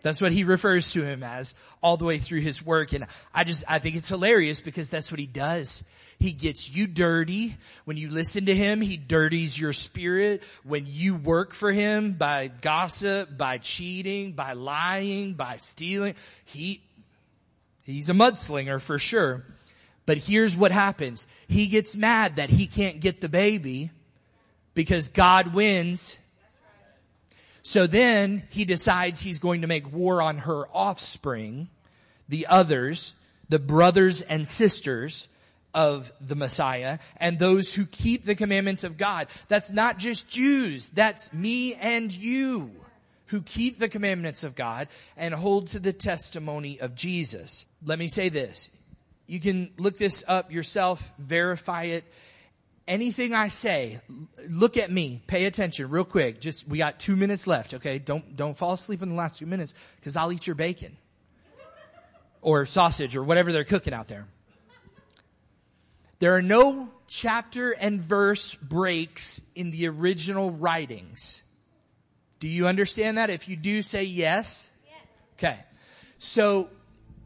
That's 0.01 0.21
what 0.21 0.31
he 0.31 0.43
refers 0.43 0.91
to 0.93 1.03
him 1.03 1.21
as 1.21 1.53
all 1.83 1.97
the 1.97 2.05
way 2.05 2.17
through 2.17 2.41
his 2.41 2.65
work. 2.65 2.93
And 2.93 3.05
I 3.31 3.43
just, 3.43 3.63
I 3.67 3.77
think 3.77 3.95
it's 3.95 4.09
hilarious 4.09 4.59
because 4.59 4.89
that's 4.89 5.11
what 5.11 5.19
he 5.19 5.27
does. 5.27 5.83
He 6.21 6.31
gets 6.31 6.73
you 6.73 6.87
dirty. 6.87 7.57
When 7.85 7.97
you 7.97 8.09
listen 8.09 8.45
to 8.45 8.55
him, 8.55 8.79
he 8.79 8.95
dirties 8.95 9.59
your 9.59 9.73
spirit. 9.73 10.43
When 10.63 10.85
you 10.87 11.15
work 11.15 11.53
for 11.53 11.71
him 11.71 12.13
by 12.13 12.47
gossip, 12.47 13.37
by 13.37 13.57
cheating, 13.57 14.33
by 14.33 14.53
lying, 14.53 15.33
by 15.33 15.57
stealing, 15.57 16.15
he, 16.45 16.81
he's 17.83 18.07
a 18.07 18.13
mudslinger 18.13 18.79
for 18.79 18.99
sure. 18.99 19.43
But 20.05 20.19
here's 20.19 20.55
what 20.55 20.71
happens. 20.71 21.27
He 21.47 21.67
gets 21.67 21.97
mad 21.97 22.37
that 22.37 22.49
he 22.49 22.67
can't 22.67 22.99
get 22.99 23.19
the 23.19 23.29
baby 23.29 23.91
because 24.75 25.09
God 25.09 25.53
wins 25.53 26.17
so 27.63 27.87
then 27.87 28.43
he 28.49 28.65
decides 28.65 29.21
he's 29.21 29.39
going 29.39 29.61
to 29.61 29.67
make 29.67 29.91
war 29.91 30.21
on 30.21 30.39
her 30.39 30.67
offspring, 30.73 31.69
the 32.27 32.47
others, 32.47 33.13
the 33.49 33.59
brothers 33.59 34.21
and 34.21 34.47
sisters 34.47 35.27
of 35.73 36.11
the 36.19 36.35
Messiah, 36.35 36.99
and 37.17 37.39
those 37.39 37.73
who 37.73 37.85
keep 37.85 38.25
the 38.25 38.35
commandments 38.35 38.83
of 38.83 38.97
God. 38.97 39.27
That's 39.47 39.71
not 39.71 39.97
just 39.97 40.29
Jews, 40.29 40.89
that's 40.89 41.31
me 41.33 41.75
and 41.75 42.11
you 42.11 42.71
who 43.27 43.41
keep 43.41 43.79
the 43.79 43.87
commandments 43.87 44.43
of 44.43 44.55
God 44.55 44.89
and 45.15 45.33
hold 45.33 45.67
to 45.67 45.79
the 45.79 45.93
testimony 45.93 46.79
of 46.81 46.95
Jesus. 46.95 47.65
Let 47.85 47.97
me 47.97 48.09
say 48.09 48.27
this. 48.27 48.69
You 49.27 49.39
can 49.39 49.71
look 49.77 49.97
this 49.97 50.25
up 50.27 50.51
yourself, 50.51 51.13
verify 51.17 51.83
it 51.83 52.03
anything 52.87 53.33
I 53.33 53.47
say, 53.47 54.01
look 54.49 54.77
at 54.77 54.91
me, 54.91 55.21
pay 55.27 55.45
attention 55.45 55.89
real 55.89 56.03
quick. 56.03 56.41
Just, 56.41 56.67
we 56.67 56.77
got 56.77 56.99
two 56.99 57.15
minutes 57.15 57.47
left, 57.47 57.73
okay? 57.75 57.99
Don't, 57.99 58.35
don't 58.35 58.57
fall 58.57 58.73
asleep 58.73 59.01
in 59.01 59.09
the 59.09 59.15
last 59.15 59.37
few 59.37 59.47
minutes 59.47 59.73
because 59.95 60.15
I'll 60.15 60.31
eat 60.31 60.45
your 60.45 60.55
bacon. 60.55 60.97
Or 62.41 62.65
sausage 62.65 63.15
or 63.15 63.23
whatever 63.23 63.51
they're 63.51 63.63
cooking 63.63 63.93
out 63.93 64.07
there. 64.07 64.25
There 66.21 66.35
are 66.35 66.43
no 66.43 66.87
chapter 67.07 67.71
and 67.71 67.99
verse 67.99 68.53
breaks 68.53 69.41
in 69.55 69.71
the 69.71 69.87
original 69.87 70.51
writings. 70.51 71.41
Do 72.39 72.47
you 72.47 72.67
understand 72.67 73.17
that? 73.17 73.31
If 73.31 73.49
you 73.49 73.55
do, 73.55 73.81
say 73.81 74.03
yes. 74.03 74.69
yes. 74.85 75.01
Okay. 75.33 75.59
So 76.19 76.69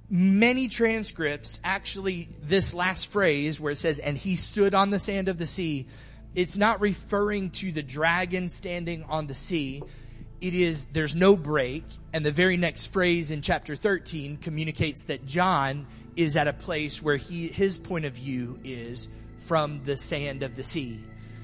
many 0.10 0.70
transcripts 0.70 1.60
actually 1.62 2.30
this 2.42 2.74
last 2.74 3.08
phrase 3.08 3.60
where 3.60 3.74
it 3.74 3.78
says 3.78 4.00
and 4.00 4.18
he 4.18 4.38
stood 4.38 4.74
on 4.74 4.92
the 4.92 5.00
sand 5.00 5.28
of 5.28 5.38
the 5.40 5.48
sea 5.48 5.88
it's 6.36 6.56
not 6.56 6.80
referring 6.80 7.50
to 7.50 7.72
the 7.72 7.82
dragon 7.82 8.48
standing 8.48 9.04
on 9.06 9.26
the 9.26 9.34
sea 9.34 9.82
it 10.48 10.54
is 10.54 10.86
there's 10.86 11.16
no 11.16 11.36
break 11.36 11.84
and 12.14 12.26
the 12.26 12.32
very 12.32 12.58
next 12.58 12.88
phrase 12.88 13.32
in 13.32 13.42
chapter 13.42 13.76
13 13.76 14.38
communicates 14.38 15.04
that 15.04 15.26
John 15.26 15.88
is 16.16 16.38
at 16.38 16.48
a 16.48 16.54
place 16.54 17.02
where 17.02 17.18
he 17.18 17.48
his 17.48 17.78
point 17.78 18.06
of 18.06 18.14
view 18.14 18.60
is 18.64 19.10
from 19.40 19.84
the 19.84 19.98
sand 19.98 20.44
of 20.44 20.56
the 20.56 20.64
sea 20.64 21.00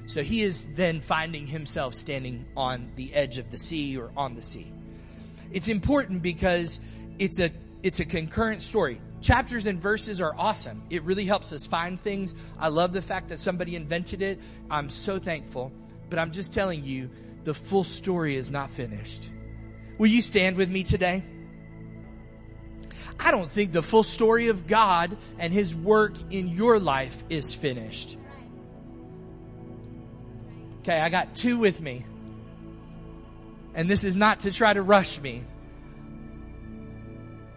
so 0.06 0.22
he 0.22 0.42
is 0.42 0.66
then 0.74 1.00
finding 1.00 1.46
himself 1.46 1.94
standing 1.94 2.44
on 2.56 2.90
the 2.96 3.14
edge 3.14 3.38
of 3.38 3.50
the 3.50 3.58
sea 3.58 3.96
or 3.96 4.10
on 4.16 4.34
the 4.34 4.42
sea 4.42 4.72
it's 5.52 5.68
important 5.68 6.22
because 6.22 6.80
it's 7.18 7.40
a 7.40 7.50
it's 7.82 8.00
a 8.00 8.04
concurrent 8.04 8.62
story. 8.62 9.00
Chapters 9.20 9.66
and 9.66 9.80
verses 9.80 10.20
are 10.20 10.34
awesome. 10.36 10.82
It 10.90 11.02
really 11.02 11.24
helps 11.24 11.52
us 11.52 11.66
find 11.66 12.00
things. 12.00 12.34
I 12.58 12.68
love 12.68 12.92
the 12.92 13.02
fact 13.02 13.28
that 13.28 13.40
somebody 13.40 13.76
invented 13.76 14.22
it. 14.22 14.40
I'm 14.70 14.88
so 14.88 15.18
thankful. 15.18 15.72
But 16.10 16.18
I'm 16.18 16.32
just 16.32 16.52
telling 16.52 16.84
you, 16.84 17.10
the 17.44 17.54
full 17.54 17.84
story 17.84 18.36
is 18.36 18.50
not 18.50 18.70
finished. 18.70 19.30
Will 19.98 20.08
you 20.08 20.22
stand 20.22 20.56
with 20.56 20.70
me 20.70 20.82
today? 20.82 21.22
I 23.18 23.30
don't 23.30 23.50
think 23.50 23.72
the 23.72 23.82
full 23.82 24.02
story 24.02 24.48
of 24.48 24.66
God 24.66 25.16
and 25.38 25.52
His 25.52 25.76
work 25.76 26.14
in 26.30 26.48
your 26.48 26.78
life 26.78 27.22
is 27.28 27.54
finished. 27.54 28.16
Okay, 30.80 31.00
I 31.00 31.08
got 31.08 31.34
two 31.34 31.58
with 31.58 31.80
me. 31.80 32.04
And 33.74 33.88
this 33.88 34.04
is 34.04 34.16
not 34.16 34.40
to 34.40 34.52
try 34.52 34.72
to 34.72 34.82
rush 34.82 35.20
me. 35.20 35.44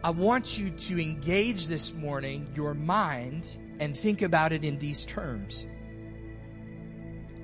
I 0.03 0.11
want 0.11 0.59
you 0.59 0.69
to 0.69 1.01
engage 1.01 1.67
this 1.67 1.93
morning 1.93 2.47
your 2.55 2.75
mind 2.75 3.49
and 3.79 3.97
think 3.97 4.21
about 4.21 4.53
it 4.53 4.63
in 4.63 4.77
these 4.77 5.05
terms. 5.05 5.65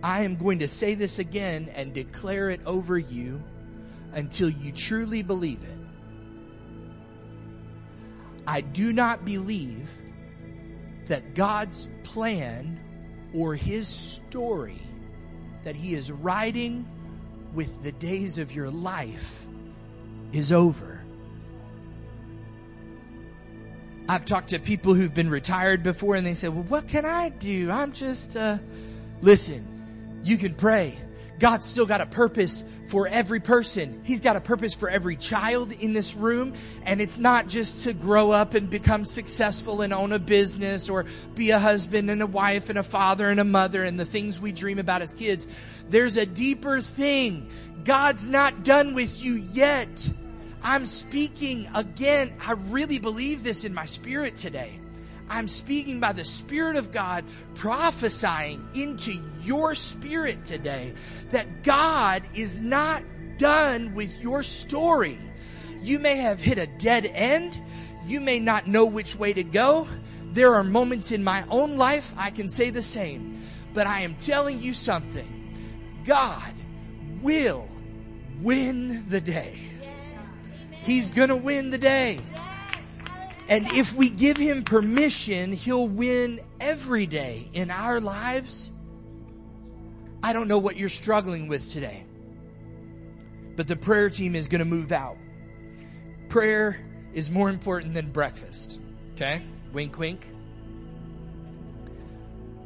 I 0.04 0.24
am 0.24 0.36
going 0.36 0.60
to 0.60 0.68
say 0.68 0.96
this 0.96 1.20
again 1.20 1.72
and 1.76 1.94
declare 1.94 2.50
it 2.50 2.62
over 2.66 2.98
you 2.98 3.44
until 4.14 4.50
you 4.50 4.72
truly 4.72 5.22
believe 5.22 5.64
it. 5.64 5.78
I 8.48 8.62
do 8.62 8.92
not 8.92 9.24
believe 9.24 9.90
that 11.06 11.36
God's 11.36 11.90
plan 12.04 12.80
or 13.34 13.56
his 13.56 13.88
story 13.88 14.82
that 15.64 15.76
he 15.76 15.94
is 15.94 16.12
writing 16.12 16.88
with 17.54 17.84
the 17.84 17.92
days 17.92 18.38
of 18.38 18.52
your 18.52 18.70
life 18.70 19.46
is 20.32 20.52
over. 20.52 21.02
I've 24.10 24.26
talked 24.26 24.50
to 24.50 24.60
people 24.60 24.94
who've 24.94 25.14
been 25.14 25.30
retired 25.30 25.84
before 25.84 26.16
and 26.16 26.26
they 26.26 26.34
say, 26.34 26.50
well, 26.50 26.64
what 26.64 26.88
can 26.88 27.06
I 27.06 27.30
do? 27.30 27.70
I'm 27.70 27.92
just, 27.92 28.36
uh, 28.36 28.58
listen, 29.22 29.71
you 30.24 30.38
can 30.38 30.54
pray. 30.54 30.98
God's 31.42 31.66
still 31.66 31.88
got 31.88 32.02
a 32.02 32.06
purpose 32.06 32.64
for 32.86 33.08
every 33.08 33.40
person. 33.40 34.02
He's 34.04 34.22
got 34.22 34.36
a 34.36 34.42
purpose 34.42 34.76
for 34.76 34.88
every 34.88 35.16
child 35.16 35.72
in 35.72 35.94
this 35.94 36.14
room. 36.14 36.54
And 36.84 37.02
it's 37.02 37.18
not 37.18 37.48
just 37.48 37.86
to 37.86 37.94
grow 37.94 38.30
up 38.30 38.54
and 38.54 38.70
become 38.70 39.06
successful 39.06 39.82
and 39.82 39.92
own 39.92 40.12
a 40.12 40.20
business 40.20 40.88
or 40.88 41.06
be 41.34 41.50
a 41.50 41.58
husband 41.58 42.12
and 42.12 42.22
a 42.22 42.28
wife 42.28 42.70
and 42.70 42.78
a 42.78 42.84
father 42.84 43.28
and 43.28 43.40
a 43.40 43.44
mother 43.44 43.84
and 43.84 44.00
the 44.00 44.06
things 44.06 44.40
we 44.40 44.52
dream 44.52 44.78
about 44.78 45.02
as 45.02 45.14
kids. 45.14 45.48
There's 45.90 46.16
a 46.16 46.28
deeper 46.28 46.80
thing. 46.80 47.50
God's 47.84 48.30
not 48.30 48.64
done 48.64 48.94
with 48.94 49.24
you 49.24 49.34
yet. 49.34 50.10
I'm 50.62 50.86
speaking 50.86 51.68
again. 51.74 52.36
I 52.46 52.52
really 52.52 53.00
believe 53.00 53.42
this 53.42 53.66
in 53.66 53.74
my 53.74 53.86
spirit 53.86 54.36
today. 54.36 54.80
I'm 55.32 55.48
speaking 55.48 56.02
by 56.02 56.12
the 56.12 56.26
Spirit 56.26 56.76
of 56.76 56.92
God, 56.92 57.24
prophesying 57.56 58.68
into 58.76 59.14
your 59.44 59.76
spirit 59.76 60.44
today 60.44 60.94
that 61.30 61.64
God 61.64 62.24
is 62.36 62.60
not 62.60 63.02
done 63.38 63.96
with 63.96 64.22
your 64.22 64.44
story. 64.44 65.18
You 65.82 66.00
may 66.00 66.18
have 66.18 66.42
hit 66.42 66.58
a 66.58 66.68
dead 66.68 67.06
end. 67.06 67.58
You 68.06 68.20
may 68.20 68.40
not 68.40 68.68
know 68.68 68.84
which 68.86 69.16
way 69.16 69.32
to 69.32 69.44
go. 69.44 69.88
There 70.34 70.54
are 70.56 70.66
moments 70.66 71.14
in 71.14 71.24
my 71.24 71.46
own 71.50 71.78
life 71.78 72.14
I 72.18 72.32
can 72.32 72.50
say 72.50 72.70
the 72.70 72.82
same, 72.82 73.42
but 73.74 73.88
I 73.88 74.02
am 74.02 74.16
telling 74.16 74.62
you 74.62 74.74
something. 74.74 76.04
God 76.04 76.54
will 77.22 77.70
win 78.42 79.08
the 79.08 79.22
day. 79.22 79.62
He's 80.84 81.10
gonna 81.10 81.38
win 81.38 81.70
the 81.70 81.78
day. 81.78 82.20
And 83.52 83.68
if 83.74 83.92
we 83.92 84.10
give 84.10 84.38
him 84.38 84.64
permission, 84.64 85.52
he'll 85.52 85.86
win 85.86 86.40
every 86.62 87.06
day 87.06 87.50
in 87.52 87.70
our 87.70 88.00
lives. 88.00 88.72
I 90.24 90.32
don't 90.32 90.48
know 90.48 90.58
what 90.58 90.78
you're 90.78 90.88
struggling 90.88 91.50
with 91.50 91.70
today, 91.70 92.06
but 93.58 93.68
the 93.68 93.76
prayer 93.76 94.10
team 94.10 94.38
is 94.38 94.48
gonna 94.48 94.64
move 94.64 94.94
out. 94.94 95.18
Prayer 96.30 96.80
is 97.14 97.30
more 97.30 97.50
important 97.50 97.94
than 97.94 98.10
breakfast. 98.12 98.80
Okay? 99.16 99.42
Wink, 99.74 100.00
wink. 100.00 100.26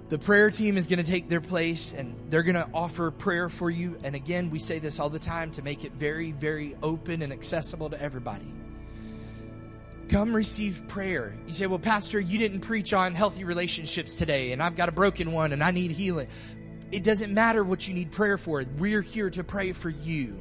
The 0.10 0.20
prayer 0.20 0.52
team 0.52 0.78
is 0.78 0.86
going 0.86 1.04
to 1.04 1.12
take 1.12 1.30
their 1.30 1.42
place 1.42 1.92
and 1.92 2.16
they're 2.30 2.44
going 2.44 2.54
to 2.54 2.70
offer 2.76 3.10
prayer 3.10 3.50
for 3.50 3.72
you. 3.72 3.98
And 4.04 4.16
again, 4.16 4.52
we 4.52 4.60
say 4.60 4.78
this 4.78 5.00
all 5.00 5.10
the 5.10 5.18
time 5.18 5.50
to 5.52 5.64
make 5.64 5.84
it 5.84 5.94
very, 5.94 6.32
very 6.32 6.76
open 6.84 7.24
and 7.24 7.34
accessible 7.34 7.90
to 7.90 8.00
everybody. 8.00 8.46
Come 10.10 10.36
receive 10.36 10.88
prayer. 10.88 11.36
You 11.48 11.52
say, 11.52 11.66
well, 11.68 11.80
pastor, 11.80 12.20
you 12.20 12.38
didn't 12.38 12.62
preach 12.62 12.94
on 12.94 13.16
healthy 13.16 13.44
relationships 13.44 14.16
today 14.16 14.52
and 14.52 14.62
I've 14.62 14.76
got 14.76 14.88
a 14.90 14.92
broken 14.92 15.32
one 15.32 15.52
and 15.52 15.64
I 15.64 15.72
need 15.72 15.92
healing. 15.92 16.28
It 16.92 17.04
doesn't 17.04 17.34
matter 17.34 17.64
what 17.64 17.88
you 17.88 17.94
need 17.96 18.12
prayer 18.12 18.38
for. 18.38 18.64
We're 18.78 19.02
here 19.02 19.30
to 19.32 19.44
pray 19.44 19.72
for 19.72 19.90
you. 19.90 20.40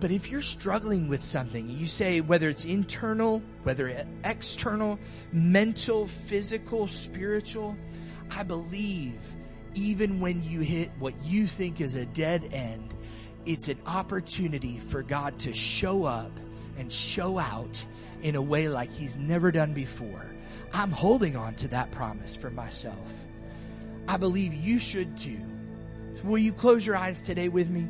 But 0.00 0.10
if 0.10 0.30
you're 0.30 0.42
struggling 0.42 1.08
with 1.08 1.24
something, 1.24 1.70
you 1.70 1.86
say 1.86 2.20
whether 2.20 2.50
it's 2.50 2.66
internal, 2.66 3.42
whether 3.62 3.88
it's 3.88 4.06
external, 4.22 4.98
mental, 5.32 6.06
physical, 6.06 6.86
spiritual, 6.86 7.74
I 8.30 8.42
believe 8.42 9.18
even 9.74 10.20
when 10.20 10.42
you 10.42 10.60
hit 10.60 10.90
what 10.98 11.14
you 11.24 11.46
think 11.46 11.80
is 11.80 11.96
a 11.96 12.04
dead 12.04 12.50
end, 12.52 12.92
it's 13.46 13.68
an 13.68 13.78
opportunity 13.86 14.78
for 14.78 15.02
God 15.02 15.38
to 15.40 15.54
show 15.54 16.04
up 16.04 16.30
and 16.78 16.90
show 16.90 17.38
out 17.38 17.84
in 18.22 18.36
a 18.36 18.42
way 18.42 18.68
like 18.68 18.92
he's 18.92 19.18
never 19.18 19.50
done 19.50 19.74
before. 19.74 20.26
I'm 20.72 20.90
holding 20.90 21.36
on 21.36 21.54
to 21.56 21.68
that 21.68 21.90
promise 21.90 22.34
for 22.34 22.50
myself. 22.50 23.12
I 24.08 24.16
believe 24.16 24.54
you 24.54 24.78
should 24.78 25.16
too. 25.16 25.40
So 26.16 26.24
will 26.24 26.38
you 26.38 26.52
close 26.52 26.86
your 26.86 26.96
eyes 26.96 27.22
today 27.22 27.48
with 27.48 27.70
me? 27.70 27.88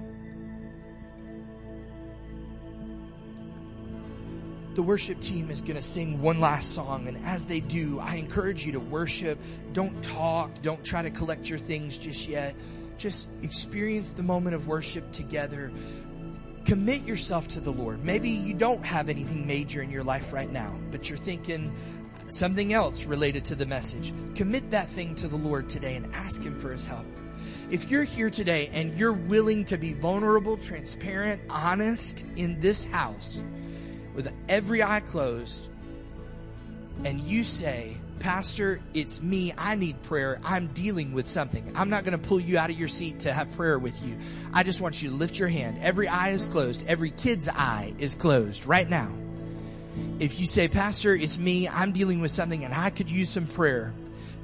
the 4.75 4.83
worship 4.83 5.21
team 5.21 5.51
is 5.51 5.61
going 5.61 5.77
to 5.77 5.83
sing 5.83 6.21
one 6.21 6.41
last 6.41 6.75
song. 6.75 7.07
And 7.07 7.17
as 7.25 7.47
they 7.47 7.61
do, 7.61 8.01
I 8.01 8.17
encourage 8.17 8.67
you 8.67 8.73
to 8.73 8.81
worship. 8.81 9.39
Don't 9.73 10.03
talk. 10.03 10.63
Don't 10.63 10.85
try 10.85 11.03
to 11.03 11.11
collect 11.11 11.49
your 11.49 11.59
things 11.59 11.97
just 11.97 12.29
yet. 12.29 12.55
Just 12.99 13.29
experience 13.43 14.13
the 14.13 14.23
moment 14.23 14.55
of 14.55 14.67
worship 14.67 15.11
together. 15.13 15.73
Commit 16.65 17.03
yourself 17.05 17.49
to 17.49 17.61
the 17.61 17.71
Lord. 17.71 18.05
Maybe 18.05 18.31
you 18.31 18.55
don't 18.55 18.85
have 18.85 19.09
anything 19.11 19.47
major 19.47 19.83
in 19.83 19.91
your 19.91 20.05
life 20.05 20.33
right 20.33 20.51
now, 20.51 20.75
but 20.91 21.09
you're 21.09 21.19
thinking 21.19 21.75
something 22.27 22.73
else 22.73 23.05
related 23.05 23.45
to 23.47 23.55
the 23.55 23.67
message. 23.67 24.13
Commit 24.35 24.71
that 24.71 24.89
thing 24.89 25.15
to 25.17 25.29
the 25.29 25.37
Lord 25.37 25.69
today 25.69 25.97
and 25.97 26.15
ask 26.15 26.43
Him 26.43 26.59
for 26.59 26.73
His 26.73 26.87
help. 26.87 27.05
If 27.71 27.91
you're 27.91 28.05
here 28.05 28.31
today 28.31 28.71
and 28.73 28.97
you're 28.97 29.13
willing 29.13 29.67
to 29.67 29.77
be 29.77 29.93
vulnerable, 29.93 30.57
transparent, 30.57 31.43
honest 31.51 32.25
in 32.37 32.61
this 32.61 32.85
house, 32.85 33.41
with 34.15 34.33
every 34.49 34.83
eye 34.83 35.01
closed 35.01 35.69
and 37.05 37.21
you 37.21 37.43
say, 37.43 37.97
Pastor, 38.19 38.81
it's 38.95 39.21
me. 39.21 39.53
I 39.57 39.75
need 39.75 40.03
prayer. 40.03 40.41
I'm 40.45 40.69
dealing 40.69 41.13
with 41.13 41.27
something. 41.27 41.73
I'm 41.75 41.91
not 41.91 42.05
going 42.05 42.19
to 42.19 42.29
pull 42.29 42.41
you 42.41 42.59
out 42.59 42.71
of 42.71 42.79
your 42.79 42.89
seat 42.89 43.21
to 43.21 43.33
have 43.33 43.51
prayer 43.53 43.79
with 43.79 44.05
you. 44.05 44.17
I 44.53 44.63
just 44.63 44.81
want 44.81 45.03
you 45.03 45.11
to 45.11 45.17
lift 45.17 45.39
your 45.39 45.49
hand. 45.49 45.79
Every 45.83 46.09
eye 46.09 46.31
is 46.31 46.47
closed. 46.47 46.85
Every 46.87 47.11
kid's 47.11 47.49
eye 47.49 47.95
is 47.99 48.15
closed 48.15 48.67
right 48.67 48.89
now. 48.89 49.11
If 50.19 50.41
you 50.41 50.47
say, 50.47 50.69
Pastor, 50.69 51.15
it's 51.15 51.39
me. 51.39 51.69
I'm 51.69 51.93
dealing 51.93 52.21
with 52.21 52.31
something 52.31 52.65
and 52.65 52.73
I 52.75 52.91
could 52.91 53.11
use 53.11 53.31
some 53.31 53.47
prayer 53.47 53.93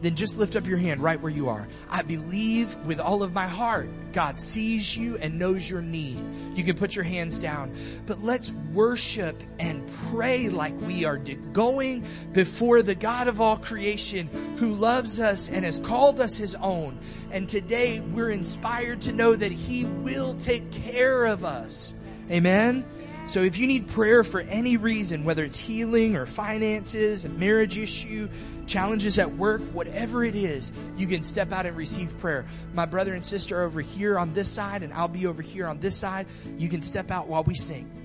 then 0.01 0.15
just 0.15 0.39
lift 0.39 0.57
up 0.57 0.67
your 0.67 0.79
hand 0.79 1.03
right 1.03 1.21
where 1.21 1.33
you 1.33 1.49
are. 1.49 1.69
I 1.89 2.03
believe 2.03 2.75
with 2.87 3.01
all 3.01 3.23
of 3.23 3.33
my 3.33 3.47
heart 3.47 3.89
God 4.13 4.41
sees 4.41 4.97
you 4.97 5.17
and 5.19 5.39
knows 5.39 5.69
your 5.69 5.83
need. 5.83 6.19
You 6.55 6.65
can 6.65 6.77
put 6.77 6.97
your 6.97 7.05
hands 7.05 7.39
down, 7.39 7.75
but 8.07 8.23
let's 8.23 8.53
worship 8.73 9.41
and 9.59 9.89
pray 10.11 10.49
like 10.49 10.79
we 10.81 11.05
are 11.05 11.17
going 11.19 12.05
before 12.33 12.83
the 12.83 12.95
God 12.95 13.29
of 13.29 13.41
all 13.41 13.57
creation 13.57 14.29
who 14.59 14.75
loves 14.75 15.21
us 15.21 15.49
and 15.49 15.65
has 15.65 15.79
called 15.79 16.21
us 16.21 16.37
his 16.37 16.57
own. 16.57 16.99
And 17.31 17.49
today 17.49 18.01
we're 18.01 18.31
inspired 18.31 19.03
to 19.03 19.13
know 19.13 19.37
that 19.37 19.53
he 19.53 19.85
will 19.85 20.35
take 20.35 20.71
care 20.73 21.27
of 21.27 21.45
us. 21.45 21.95
Amen. 22.31 22.85
So 23.31 23.43
if 23.43 23.59
you 23.59 23.69
need 23.69 23.87
prayer 23.87 24.25
for 24.25 24.41
any 24.41 24.77
reason, 24.77 25.25
whether 25.25 25.45
it's 25.45 25.59
healing 25.59 26.17
or 26.17 26.27
finances, 26.27 27.25
a 27.25 27.29
marriage 27.29 27.79
issue, 27.79 28.29
challenges 28.71 29.19
at 29.19 29.33
work, 29.33 29.61
whatever 29.73 30.25
it 30.25 30.35
is, 30.35 30.73
you 30.97 31.07
can 31.07 31.23
step 31.23 31.53
out 31.53 31.67
and 31.67 31.77
receive 31.77 32.17
prayer. 32.21 32.47
My 32.73 32.87
brother 32.87 33.15
and 33.15 33.25
sister 33.25 33.59
are 33.59 33.65
over 33.65 33.81
here 33.81 34.19
on 34.19 34.33
this 34.33 34.49
side 34.49 34.83
and 34.83 34.95
I'll 34.95 35.09
be 35.09 35.27
over 35.27 35.43
here 35.43 35.67
on 35.67 35.81
this 35.81 35.97
side. 35.97 36.27
You 36.57 36.69
can 36.69 36.81
step 36.81 37.11
out 37.11 37.27
while 37.27 37.43
we 37.43 37.55
sing. 37.55 38.00